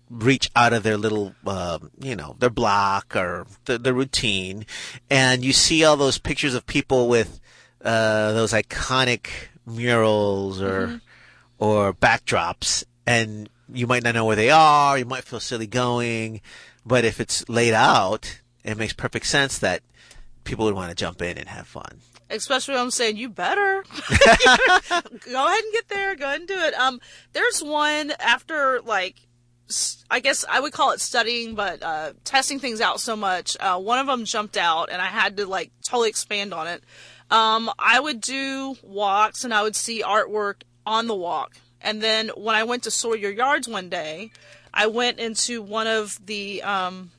[0.10, 4.66] reach out of their little, um, you know, their block or the, the routine,
[5.10, 7.40] and you see all those pictures of people with
[7.84, 9.28] uh, those iconic
[9.66, 11.02] murals or
[11.58, 14.98] or backdrops, and you might not know where they are.
[14.98, 16.42] You might feel silly going,
[16.86, 18.40] but if it's laid out,
[18.70, 19.82] it makes perfect sense that
[20.44, 22.00] people would want to jump in and have fun.
[22.30, 26.58] especially when I'm saying you better go ahead and get there, go ahead and do
[26.60, 26.74] it.
[26.76, 27.00] Um,
[27.34, 29.16] there's one after like,
[30.10, 33.56] I guess I would call it studying, but uh, testing things out so much.
[33.60, 36.84] Uh, one of them jumped out, and I had to like totally expand on it.
[37.30, 41.56] Um, I would do walks, and I would see artwork on the walk.
[41.82, 44.32] And then when I went to Sawyer Yards one day,
[44.74, 47.12] I went into one of the um,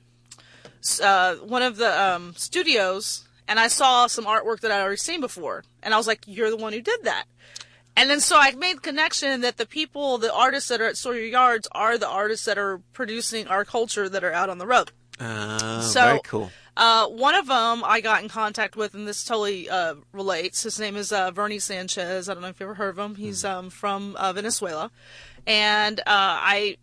[1.02, 5.20] uh, one of the um, studios and I saw some artwork that I'd already seen
[5.20, 5.64] before.
[5.82, 7.24] And I was like, you're the one who did that.
[7.96, 10.96] And then so I made the connection that the people, the artists that are at
[10.96, 14.66] Sawyer Yards are the artists that are producing our culture that are out on the
[14.66, 14.92] road.
[15.18, 16.52] Uh, So- very cool.
[16.76, 20.62] Uh, one of them I got in contact with, and this totally uh, relates.
[20.62, 22.28] His name is uh, Vernie Sanchez.
[22.28, 23.16] I don't know if you've ever heard of him.
[23.16, 24.90] He's um, from uh, Venezuela,
[25.46, 26.76] and uh, I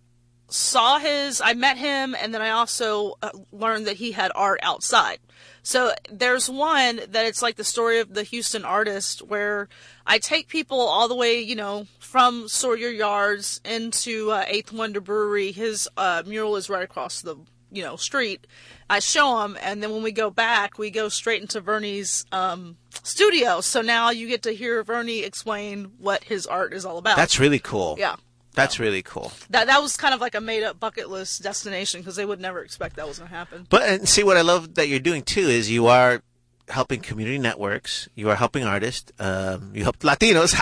[0.49, 1.41] saw his.
[1.41, 5.19] I met him, and then I also uh, learned that he had art outside.
[5.63, 9.67] So there's one that it's like the story of the Houston artist, where
[10.05, 15.01] I take people all the way, you know, from Sawyer Yards into uh, Eighth Wonder
[15.01, 15.51] Brewery.
[15.51, 17.35] His uh, mural is right across the
[17.71, 18.47] you know street.
[18.89, 22.77] I show them, and then when we go back, we go straight into Vernie's um,
[23.03, 23.59] studio.
[23.59, 27.17] So now you get to hear Vernie explain what his art is all about.
[27.17, 27.97] That's really cool.
[27.99, 28.15] yeah.
[28.57, 29.31] That's really cool.
[29.51, 32.41] That that was kind of like a made up bucket list destination because they would
[32.41, 33.67] never expect that was going to happen.
[33.69, 36.23] But and see what I love that you're doing too is you are
[36.69, 38.09] helping community networks.
[38.15, 39.11] You are helping artists.
[39.19, 40.53] Um, you help Latinos.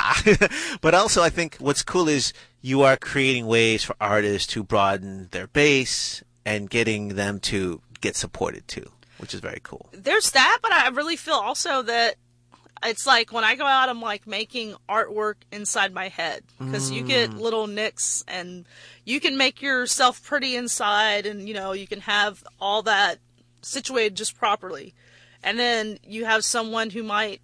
[0.81, 5.29] but also, I think what's cool is you are creating ways for artists to broaden
[5.31, 9.89] their base and getting them to get supported too, which is very cool.
[9.93, 12.15] There's that, but I really feel also that
[12.83, 17.03] it's like when I go out, I'm like making artwork inside my head because you
[17.03, 17.39] get mm.
[17.39, 18.65] little nicks and
[19.03, 23.19] you can make yourself pretty inside, and you know you can have all that
[23.61, 24.93] situated just properly,
[25.43, 27.41] and then you have someone who might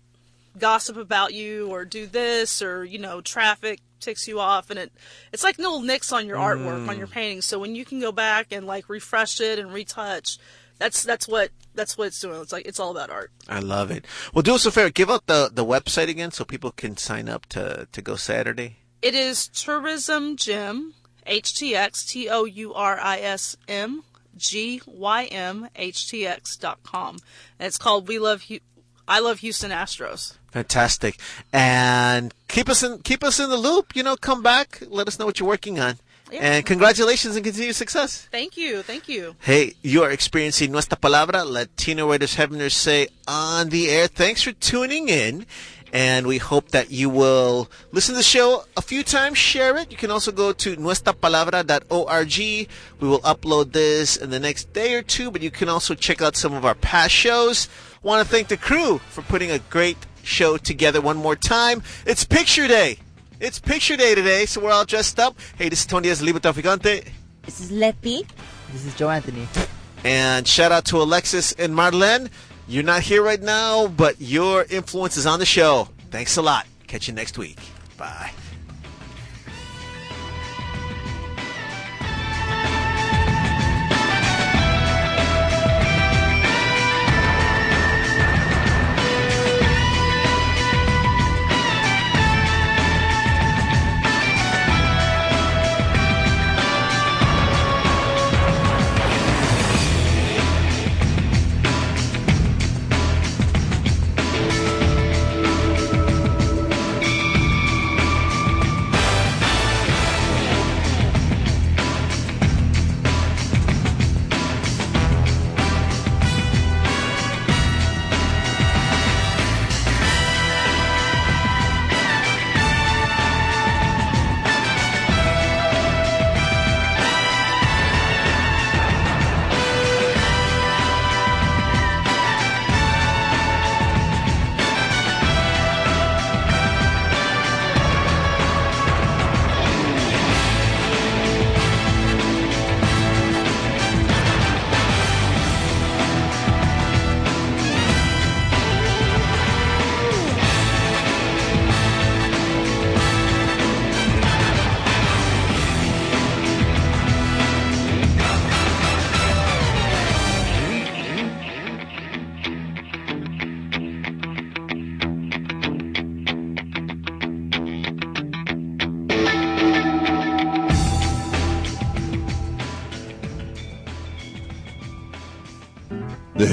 [0.57, 4.91] gossip about you or do this or you know traffic ticks you off and it
[5.31, 7.11] it's like little nicks on your artwork on your mm.
[7.11, 7.41] painting.
[7.41, 10.37] So when you can go back and like refresh it and retouch
[10.81, 13.91] that's that's what that's what it's doing it's like it's all about art I love
[13.91, 14.05] it.
[14.33, 14.89] Well, do us a favor.
[14.89, 18.77] Give out the, the website again so people can sign up to, to go Saturday.
[19.01, 20.93] it is tourism gym
[21.27, 24.03] htx t-o-u-r-i-s-m
[24.37, 27.17] g-y-m h-t-x dot com
[27.59, 28.59] and it's called we love Hu-
[29.07, 31.17] i love houston astros Fantastic.
[31.53, 33.95] And keep us in keep us in the loop.
[33.95, 34.83] You know, come back.
[34.85, 35.95] Let us know what you're working on.
[36.39, 38.27] And congratulations and continued success.
[38.31, 43.69] thank you thank you Hey, you are experiencing Nuestra Palabra, Latino Writers Heaveners Say on
[43.69, 44.07] the air.
[44.07, 45.45] Thanks for tuning in.
[45.93, 49.91] And we hope that you will listen to the show a few times, share it.
[49.91, 52.37] You can also go to nuestrapalabra.org.
[53.01, 56.21] We will upload this in the next day or two, but you can also check
[56.21, 57.67] out some of our past shows.
[58.03, 61.83] Want to thank the crew for putting a great show together one more time.
[62.05, 62.99] It's Picture Day.
[63.41, 65.35] It's Picture Day today, so we're all dressed up.
[65.57, 67.07] Hey, this is Tony Diaz, Librotraficante.
[67.41, 68.23] This is Lepi.
[68.71, 69.47] This is Joe Anthony.
[70.03, 72.29] And shout out to Alexis and Marlene.
[72.67, 75.87] You're not here right now, but your influence is on the show.
[76.11, 76.67] Thanks a lot.
[76.85, 77.57] Catch you next week.
[77.97, 78.29] Bye.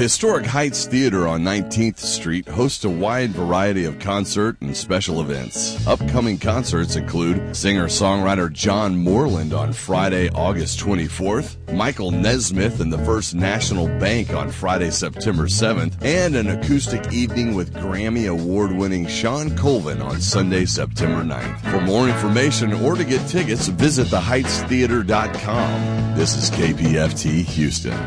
[0.09, 5.85] Historic Heights Theater on 19th Street hosts a wide variety of concert and special events.
[5.85, 13.35] Upcoming concerts include singer-songwriter John Moreland on Friday, August 24th, Michael Nesmith and the First
[13.35, 20.01] National Band on Friday, September 7th, and an acoustic evening with Grammy Award-winning Shawn Colvin
[20.01, 21.61] on Sunday, September 9th.
[21.69, 26.17] For more information or to get tickets, visit theheightstheater.com.
[26.17, 27.99] This is KPFT Houston.